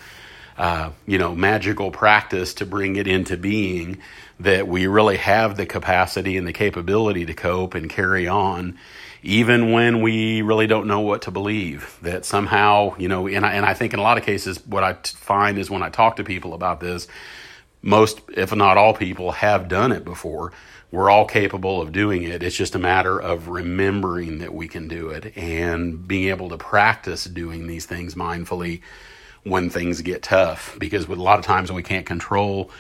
uh, 0.57 0.91
you 1.07 1.19
know 1.19 1.35
magical 1.35 1.91
practice 1.91 2.55
to 2.55 2.67
bring 2.67 2.97
it 2.97 3.07
into 3.07 3.37
being. 3.37 3.99
That 4.41 4.67
we 4.67 4.87
really 4.87 5.19
have 5.19 5.57
the 5.57 5.67
capacity 5.67 6.37
and 6.37 6.47
the 6.47 6.53
capability 6.53 7.27
to 7.27 7.35
cope 7.35 7.75
and 7.75 7.89
carry 7.89 8.27
on, 8.27 8.79
even 9.23 9.73
when 9.73 10.01
we 10.01 10.43
really 10.43 10.67
don't 10.67 10.87
know 10.87 11.01
what 11.01 11.23
to 11.23 11.31
believe. 11.31 11.99
That 12.03 12.25
somehow 12.25 12.97
you 12.99 13.09
know, 13.09 13.29
and 13.29 13.47
I, 13.47 13.53
and 13.55 13.65
I 13.65 13.75
think 13.75 13.93
in 13.93 14.01
a 14.01 14.03
lot 14.03 14.19
of 14.19 14.25
cases, 14.25 14.65
what 14.67 14.83
I 14.83 14.95
find 15.05 15.59
is 15.59 15.71
when 15.71 15.83
I 15.83 15.91
talk 15.91 16.17
to 16.17 16.25
people 16.25 16.55
about 16.55 16.81
this 16.81 17.09
most, 17.83 18.21
if 18.35 18.55
not 18.55 18.77
all 18.77 18.95
people, 18.95 19.33
have 19.33 19.69
done 19.69 19.93
it 19.93 20.05
before. 20.05 20.53
We're 20.93 21.11
all 21.11 21.25
capable 21.25 21.81
of 21.81 21.91
doing 21.91 22.23
it. 22.23 22.43
It's 22.43 22.55
just 22.55 22.75
a 22.75 22.79
matter 22.79 23.19
of 23.19 23.49
remembering 23.49 24.39
that 24.39 24.53
we 24.53 24.69
can 24.69 24.89
do 24.89 25.09
it 25.09 25.35
and 25.37 26.07
being 26.07 26.29
able 26.29 26.51
to 26.51 26.59
practice 26.59 27.25
doing 27.25 27.67
these 27.67 27.87
things 27.87 28.15
mindfully 28.15 28.83
when 29.43 29.71
things 29.71 30.03
get 30.03 30.23
tough. 30.23 30.77
Because 30.79 31.07
a 31.09 31.15
lot 31.15 31.39
of 31.39 31.47
times 31.47 31.73
we 31.73 31.83
can't 31.83 32.05
control 32.05 32.71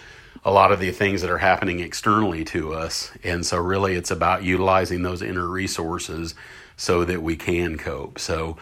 a 0.45 0.53
lot 0.53 0.73
of 0.73 0.79
the 0.79 0.91
things 0.91 1.23
that 1.23 1.31
are 1.31 1.39
happening 1.39 1.81
externally 1.81 2.45
to 2.45 2.75
us. 2.75 3.11
And 3.25 3.47
so, 3.47 3.57
really, 3.57 3.95
it's 3.95 4.11
about 4.11 4.43
utilizing 4.43 5.03
those 5.03 5.23
inner 5.23 5.47
resources 5.47 6.35
so 6.77 7.05
that 7.07 7.23
we 7.23 7.37
can 7.37 7.79
cope. 7.79 8.19
So, 8.19 8.59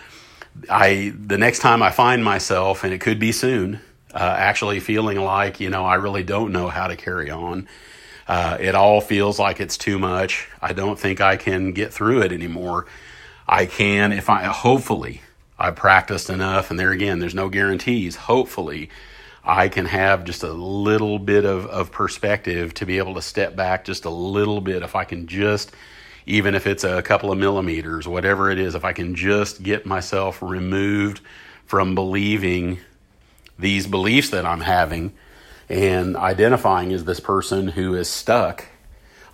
I 0.68 1.12
the 1.18 1.38
next 1.38 1.58
time 1.58 1.82
I 1.82 1.90
find 1.90 2.22
myself, 2.22 2.84
and 2.84 2.92
it 2.92 3.00
could 3.00 3.18
be 3.18 3.32
soon, 3.32 3.80
uh, 4.14 4.18
actually 4.38 4.78
feeling 4.78 5.18
like, 5.20 5.58
you 5.58 5.70
know, 5.70 5.84
I 5.86 5.94
really 5.94 6.22
don't 6.22 6.52
know 6.52 6.68
how 6.68 6.86
to 6.86 6.96
carry 6.96 7.30
on. 7.30 7.66
Uh, 8.30 8.56
it 8.60 8.76
all 8.76 9.00
feels 9.00 9.40
like 9.40 9.58
it's 9.58 9.76
too 9.76 9.98
much. 9.98 10.46
I 10.62 10.72
don't 10.72 10.96
think 10.96 11.20
I 11.20 11.36
can 11.36 11.72
get 11.72 11.92
through 11.92 12.22
it 12.22 12.30
anymore. 12.30 12.86
I 13.48 13.66
can, 13.66 14.12
if 14.12 14.30
I, 14.30 14.44
hopefully, 14.44 15.22
I've 15.58 15.74
practiced 15.74 16.30
enough, 16.30 16.70
and 16.70 16.78
there 16.78 16.92
again, 16.92 17.18
there's 17.18 17.34
no 17.34 17.48
guarantees. 17.48 18.14
Hopefully, 18.14 18.88
I 19.44 19.68
can 19.68 19.84
have 19.86 20.22
just 20.22 20.44
a 20.44 20.52
little 20.52 21.18
bit 21.18 21.44
of, 21.44 21.66
of 21.66 21.90
perspective 21.90 22.72
to 22.74 22.86
be 22.86 22.98
able 22.98 23.14
to 23.14 23.20
step 23.20 23.56
back 23.56 23.84
just 23.84 24.04
a 24.04 24.10
little 24.10 24.60
bit. 24.60 24.84
If 24.84 24.94
I 24.94 25.02
can 25.02 25.26
just, 25.26 25.72
even 26.24 26.54
if 26.54 26.68
it's 26.68 26.84
a 26.84 27.02
couple 27.02 27.32
of 27.32 27.38
millimeters, 27.38 28.06
whatever 28.06 28.48
it 28.48 28.60
is, 28.60 28.76
if 28.76 28.84
I 28.84 28.92
can 28.92 29.16
just 29.16 29.60
get 29.60 29.86
myself 29.86 30.40
removed 30.40 31.20
from 31.66 31.96
believing 31.96 32.78
these 33.58 33.88
beliefs 33.88 34.30
that 34.30 34.46
I'm 34.46 34.60
having 34.60 35.14
and 35.70 36.16
identifying 36.16 36.92
as 36.92 37.04
this 37.04 37.20
person 37.20 37.68
who 37.68 37.94
is 37.94 38.08
stuck, 38.08 38.66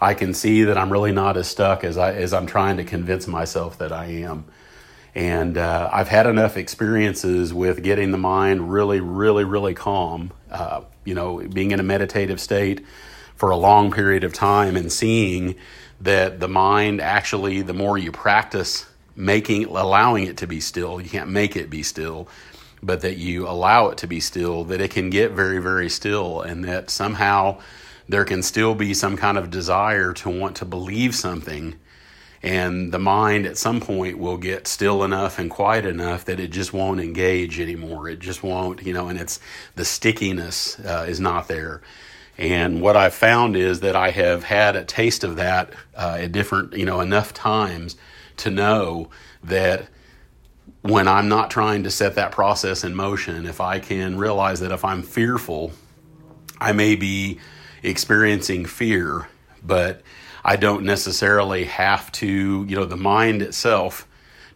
I 0.00 0.12
can 0.12 0.34
see 0.34 0.64
that 0.64 0.76
I'm 0.76 0.92
really 0.92 1.12
not 1.12 1.38
as 1.38 1.48
stuck 1.48 1.82
as 1.82 1.96
I 1.96 2.12
as 2.12 2.34
I'm 2.34 2.46
trying 2.46 2.76
to 2.76 2.84
convince 2.84 3.26
myself 3.26 3.78
that 3.78 3.90
I 3.90 4.06
am. 4.06 4.44
And 5.14 5.56
uh, 5.56 5.88
I've 5.90 6.08
had 6.08 6.26
enough 6.26 6.58
experiences 6.58 7.54
with 7.54 7.82
getting 7.82 8.10
the 8.10 8.18
mind 8.18 8.70
really, 8.70 9.00
really, 9.00 9.44
really 9.44 9.72
calm. 9.72 10.30
Uh, 10.50 10.82
you 11.06 11.14
know, 11.14 11.38
being 11.38 11.70
in 11.70 11.80
a 11.80 11.82
meditative 11.82 12.38
state 12.38 12.84
for 13.34 13.50
a 13.50 13.56
long 13.56 13.90
period 13.90 14.22
of 14.22 14.34
time 14.34 14.76
and 14.76 14.92
seeing 14.92 15.54
that 16.02 16.38
the 16.38 16.48
mind 16.48 17.00
actually, 17.00 17.62
the 17.62 17.72
more 17.72 17.96
you 17.96 18.12
practice 18.12 18.84
making, 19.14 19.64
allowing 19.64 20.26
it 20.26 20.36
to 20.36 20.46
be 20.46 20.60
still, 20.60 21.00
you 21.00 21.08
can't 21.08 21.30
make 21.30 21.56
it 21.56 21.70
be 21.70 21.82
still, 21.82 22.28
but 22.86 23.00
that 23.02 23.16
you 23.16 23.48
allow 23.48 23.88
it 23.88 23.98
to 23.98 24.06
be 24.06 24.20
still, 24.20 24.64
that 24.64 24.80
it 24.80 24.90
can 24.90 25.10
get 25.10 25.32
very, 25.32 25.58
very 25.58 25.90
still, 25.90 26.40
and 26.40 26.64
that 26.64 26.88
somehow 26.88 27.58
there 28.08 28.24
can 28.24 28.42
still 28.42 28.74
be 28.74 28.94
some 28.94 29.16
kind 29.16 29.36
of 29.36 29.50
desire 29.50 30.12
to 30.12 30.30
want 30.30 30.56
to 30.56 30.64
believe 30.64 31.14
something 31.14 31.74
and 32.46 32.92
the 32.92 32.98
mind 32.98 33.44
at 33.44 33.56
some 33.56 33.80
point 33.80 34.18
will 34.18 34.36
get 34.36 34.68
still 34.68 35.02
enough 35.02 35.38
and 35.38 35.50
quiet 35.50 35.84
enough 35.84 36.24
that 36.26 36.38
it 36.38 36.52
just 36.52 36.72
won't 36.72 37.00
engage 37.00 37.58
anymore. 37.58 38.08
It 38.08 38.20
just 38.20 38.42
won't 38.42 38.86
you 38.86 38.92
know 38.92 39.08
and 39.08 39.18
it's 39.18 39.40
the 39.74 39.84
stickiness 39.84 40.78
uh, 40.80 41.06
is 41.08 41.18
not 41.20 41.48
there. 41.48 41.82
And 42.38 42.82
what 42.82 42.96
i've 42.96 43.14
found 43.14 43.56
is 43.56 43.80
that 43.80 43.96
i 43.96 44.10
have 44.10 44.44
had 44.44 44.76
a 44.76 44.84
taste 44.84 45.24
of 45.24 45.36
that 45.36 45.72
uh, 45.96 46.18
at 46.20 46.32
different 46.32 46.74
you 46.74 46.84
know 46.84 47.00
enough 47.00 47.32
times 47.32 47.96
to 48.36 48.50
know 48.50 49.08
that 49.42 49.88
when 50.82 51.08
i'm 51.08 51.28
not 51.28 51.50
trying 51.50 51.82
to 51.82 51.90
set 51.90 52.14
that 52.14 52.32
process 52.32 52.84
in 52.84 52.94
motion 52.94 53.46
if 53.46 53.60
i 53.60 53.78
can 53.78 54.16
realize 54.16 54.60
that 54.60 54.72
if 54.72 54.84
i'm 54.84 55.02
fearful 55.02 55.72
i 56.60 56.72
may 56.72 56.96
be 56.96 57.38
experiencing 57.82 58.64
fear 58.64 59.28
but 59.62 60.02
I 60.46 60.54
don't 60.54 60.84
necessarily 60.84 61.64
have 61.64 62.12
to, 62.12 62.64
you 62.68 62.76
know, 62.76 62.84
the 62.84 62.96
mind 62.96 63.42
itself 63.42 64.06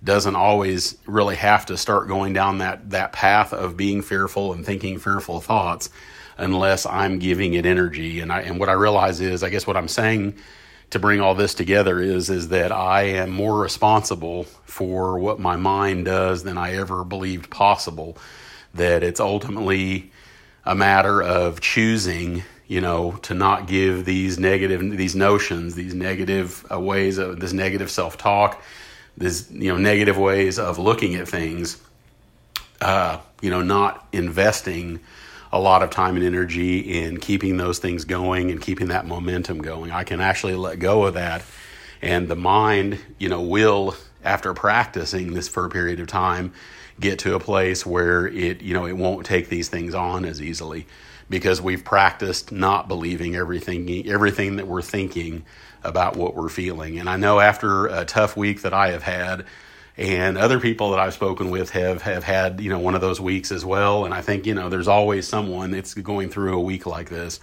doesn't 0.05 0.37
always 0.37 0.97
really 1.05 1.35
have 1.35 1.67
to 1.67 1.77
start 1.77 2.07
going 2.07 2.33
down 2.33 2.59
that, 2.59 2.91
that 2.91 3.13
path 3.13 3.53
of 3.53 3.77
being 3.77 4.01
fearful 4.01 4.53
and 4.53 4.65
thinking 4.65 5.01
fearful 5.01 5.41
thoughts 5.41 5.91
unless 6.39 6.87
I'm 6.87 7.19
giving 7.19 7.55
it 7.55 7.67
energy. 7.67 8.21
And 8.21 8.33
I, 8.33 8.43
and 8.43 8.61
what 8.61 8.69
I 8.69 8.75
realize 8.75 9.21
is, 9.21 9.43
I 9.43 9.51
guess 9.51 9.67
what 9.67 9.77
I'm 9.77 9.89
saying 9.89 10.37
to 10.91 10.99
bring 10.99 11.21
all 11.21 11.35
this 11.35 11.55
together 11.55 12.01
is, 12.01 12.31
is 12.31 12.49
that 12.49 12.73
I 12.73 13.03
am 13.03 13.31
more 13.31 13.61
responsible 13.61 14.45
for 14.65 15.19
what 15.19 15.39
my 15.39 15.57
mind 15.57 16.05
does 16.05 16.43
than 16.43 16.59
I 16.59 16.75
ever 16.75 17.05
believed 17.05 17.51
possible. 17.51 18.17
That 18.75 19.03
it's 19.03 19.21
ultimately 19.21 20.13
a 20.65 20.75
matter 20.75 21.23
of 21.23 21.61
choosing 21.61 22.43
you 22.71 22.81
know, 22.81 23.11
to 23.23 23.35
not 23.35 23.67
give 23.67 24.05
these 24.05 24.39
negative, 24.39 24.97
these 24.97 25.17
notions, 25.17 25.75
these 25.75 25.93
negative 25.93 26.65
uh, 26.71 26.79
ways 26.79 27.19
of 27.19 27.41
this 27.41 27.53
negative 27.53 27.91
self 27.91 28.17
talk, 28.17 28.63
this, 29.17 29.51
you 29.51 29.73
know, 29.73 29.77
negative 29.77 30.17
ways 30.17 30.57
of 30.57 30.79
looking 30.79 31.17
at 31.17 31.27
things, 31.27 31.83
uh, 32.81 33.19
you 33.43 33.51
know, 33.51 33.61
not 33.61 34.07
investing 34.13 35.01
a 35.53 35.59
lot 35.59 35.83
of 35.83 35.91
time 35.91 36.17
and 36.17 36.25
energy 36.25 36.79
in 36.79 37.19
keeping 37.19 37.57
those 37.57 37.79
things 37.79 38.05
going 38.05 38.51
and 38.51 38.61
keeping 38.61 38.89
that 38.89 39.07
momentum 39.07 39.59
going. 39.59 39.91
I 39.91 40.05
can 40.05 40.21
actually 40.21 40.55
let 40.55 40.79
go 40.79 41.05
of 41.05 41.15
that. 41.15 41.43
And 42.03 42.29
the 42.29 42.37
mind, 42.37 42.99
you 43.19 43.29
know, 43.29 43.43
will, 43.43 43.95
after 44.25 44.55
practicing 44.55 45.35
this 45.35 45.49
for 45.49 45.65
a 45.65 45.71
period 45.71 46.01
of 46.01 46.07
time, 46.07 46.53
get 46.99 47.19
to 47.21 47.35
a 47.35 47.41
place 47.41 47.85
where 47.85 48.27
it, 48.27 48.63
you 48.63 48.75
know, 48.75 48.87
it 48.87 48.97
won't 48.97 49.27
take 49.27 49.49
these 49.49 49.69
things 49.69 49.95
on 49.95 50.25
as 50.25 50.41
easily 50.41 50.87
because 51.29 51.61
we've 51.61 51.85
practiced 51.85 52.53
not 52.53 52.89
believing 52.89 53.37
everything 53.37 54.07
everything 54.09 54.57
that 54.57 54.67
we're 54.67 54.83
thinking 54.83 55.45
about 55.83 56.17
what 56.17 56.35
we're 56.35 56.49
feeling. 56.49 56.99
And 56.99 57.09
I 57.09 57.17
know 57.17 57.41
after 57.41 57.87
a 57.87 58.05
tough 58.05 58.37
week 58.37 58.63
that 58.63 58.75
I 58.75 58.91
have 58.91 59.03
had 59.03 59.47
and 60.01 60.39
other 60.39 60.59
people 60.59 60.93
that 60.93 60.99
I've 60.99 61.13
spoken 61.13 61.51
with 61.51 61.71
have 61.71 62.01
have 62.03 62.25
had, 62.25 62.59
you 62.63 62.71
know, 62.71 62.79
one 62.79 62.95
of 62.95 63.03
those 63.03 63.21
weeks 63.21 63.53
as 63.53 63.67
well, 63.67 64.07
and 64.07 64.15
I 64.15 64.23
think, 64.23 64.47
you 64.47 64.55
know, 64.55 64.71
there's 64.71 64.89
always 64.89 65.29
someone 65.29 65.71
that's 65.73 65.93
going 65.93 66.31
through 66.31 66.57
a 66.57 66.61
week 66.61 66.87
like 66.87 67.11
this 67.11 67.39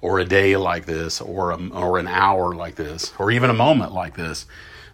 or 0.00 0.18
a 0.18 0.24
day 0.24 0.56
like 0.56 0.86
this 0.86 1.20
or 1.20 1.52
a, 1.52 1.68
or 1.68 1.98
an 2.00 2.08
hour 2.08 2.52
like 2.52 2.74
this 2.74 3.12
or 3.20 3.30
even 3.30 3.48
a 3.48 3.54
moment 3.54 3.92
like 3.92 4.16
this 4.16 4.46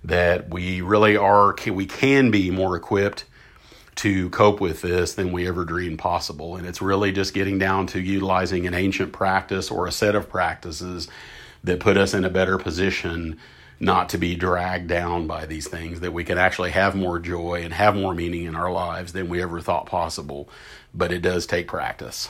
that 0.04 0.50
we 0.50 0.82
really 0.82 1.16
are 1.16 1.56
we 1.72 1.86
can 1.86 2.30
be 2.30 2.50
more 2.50 2.76
equipped 2.76 3.24
to 3.94 4.28
cope 4.28 4.60
with 4.60 4.82
this 4.82 5.14
than 5.14 5.32
we 5.32 5.48
ever 5.48 5.64
dreamed 5.64 5.98
possible. 5.98 6.56
And 6.56 6.66
it's 6.66 6.82
really 6.82 7.12
just 7.12 7.32
getting 7.32 7.58
down 7.58 7.86
to 7.88 8.00
utilizing 8.00 8.66
an 8.66 8.74
ancient 8.74 9.14
practice 9.14 9.70
or 9.70 9.86
a 9.86 9.92
set 9.92 10.14
of 10.14 10.28
practices 10.28 11.08
that 11.64 11.80
put 11.80 11.96
us 11.96 12.12
in 12.12 12.24
a 12.24 12.30
better 12.30 12.58
position 12.58 13.38
not 13.78 14.08
to 14.10 14.18
be 14.18 14.34
dragged 14.34 14.88
down 14.88 15.26
by 15.26 15.46
these 15.46 15.68
things, 15.68 16.00
that 16.00 16.12
we 16.12 16.24
can 16.24 16.38
actually 16.38 16.70
have 16.70 16.94
more 16.94 17.18
joy 17.18 17.62
and 17.62 17.74
have 17.74 17.94
more 17.94 18.14
meaning 18.14 18.44
in 18.44 18.56
our 18.56 18.72
lives 18.72 19.12
than 19.12 19.28
we 19.28 19.42
ever 19.42 19.60
thought 19.60 19.86
possible. 19.86 20.48
But 20.94 21.12
it 21.12 21.20
does 21.20 21.46
take 21.46 21.68
practice. 21.68 22.28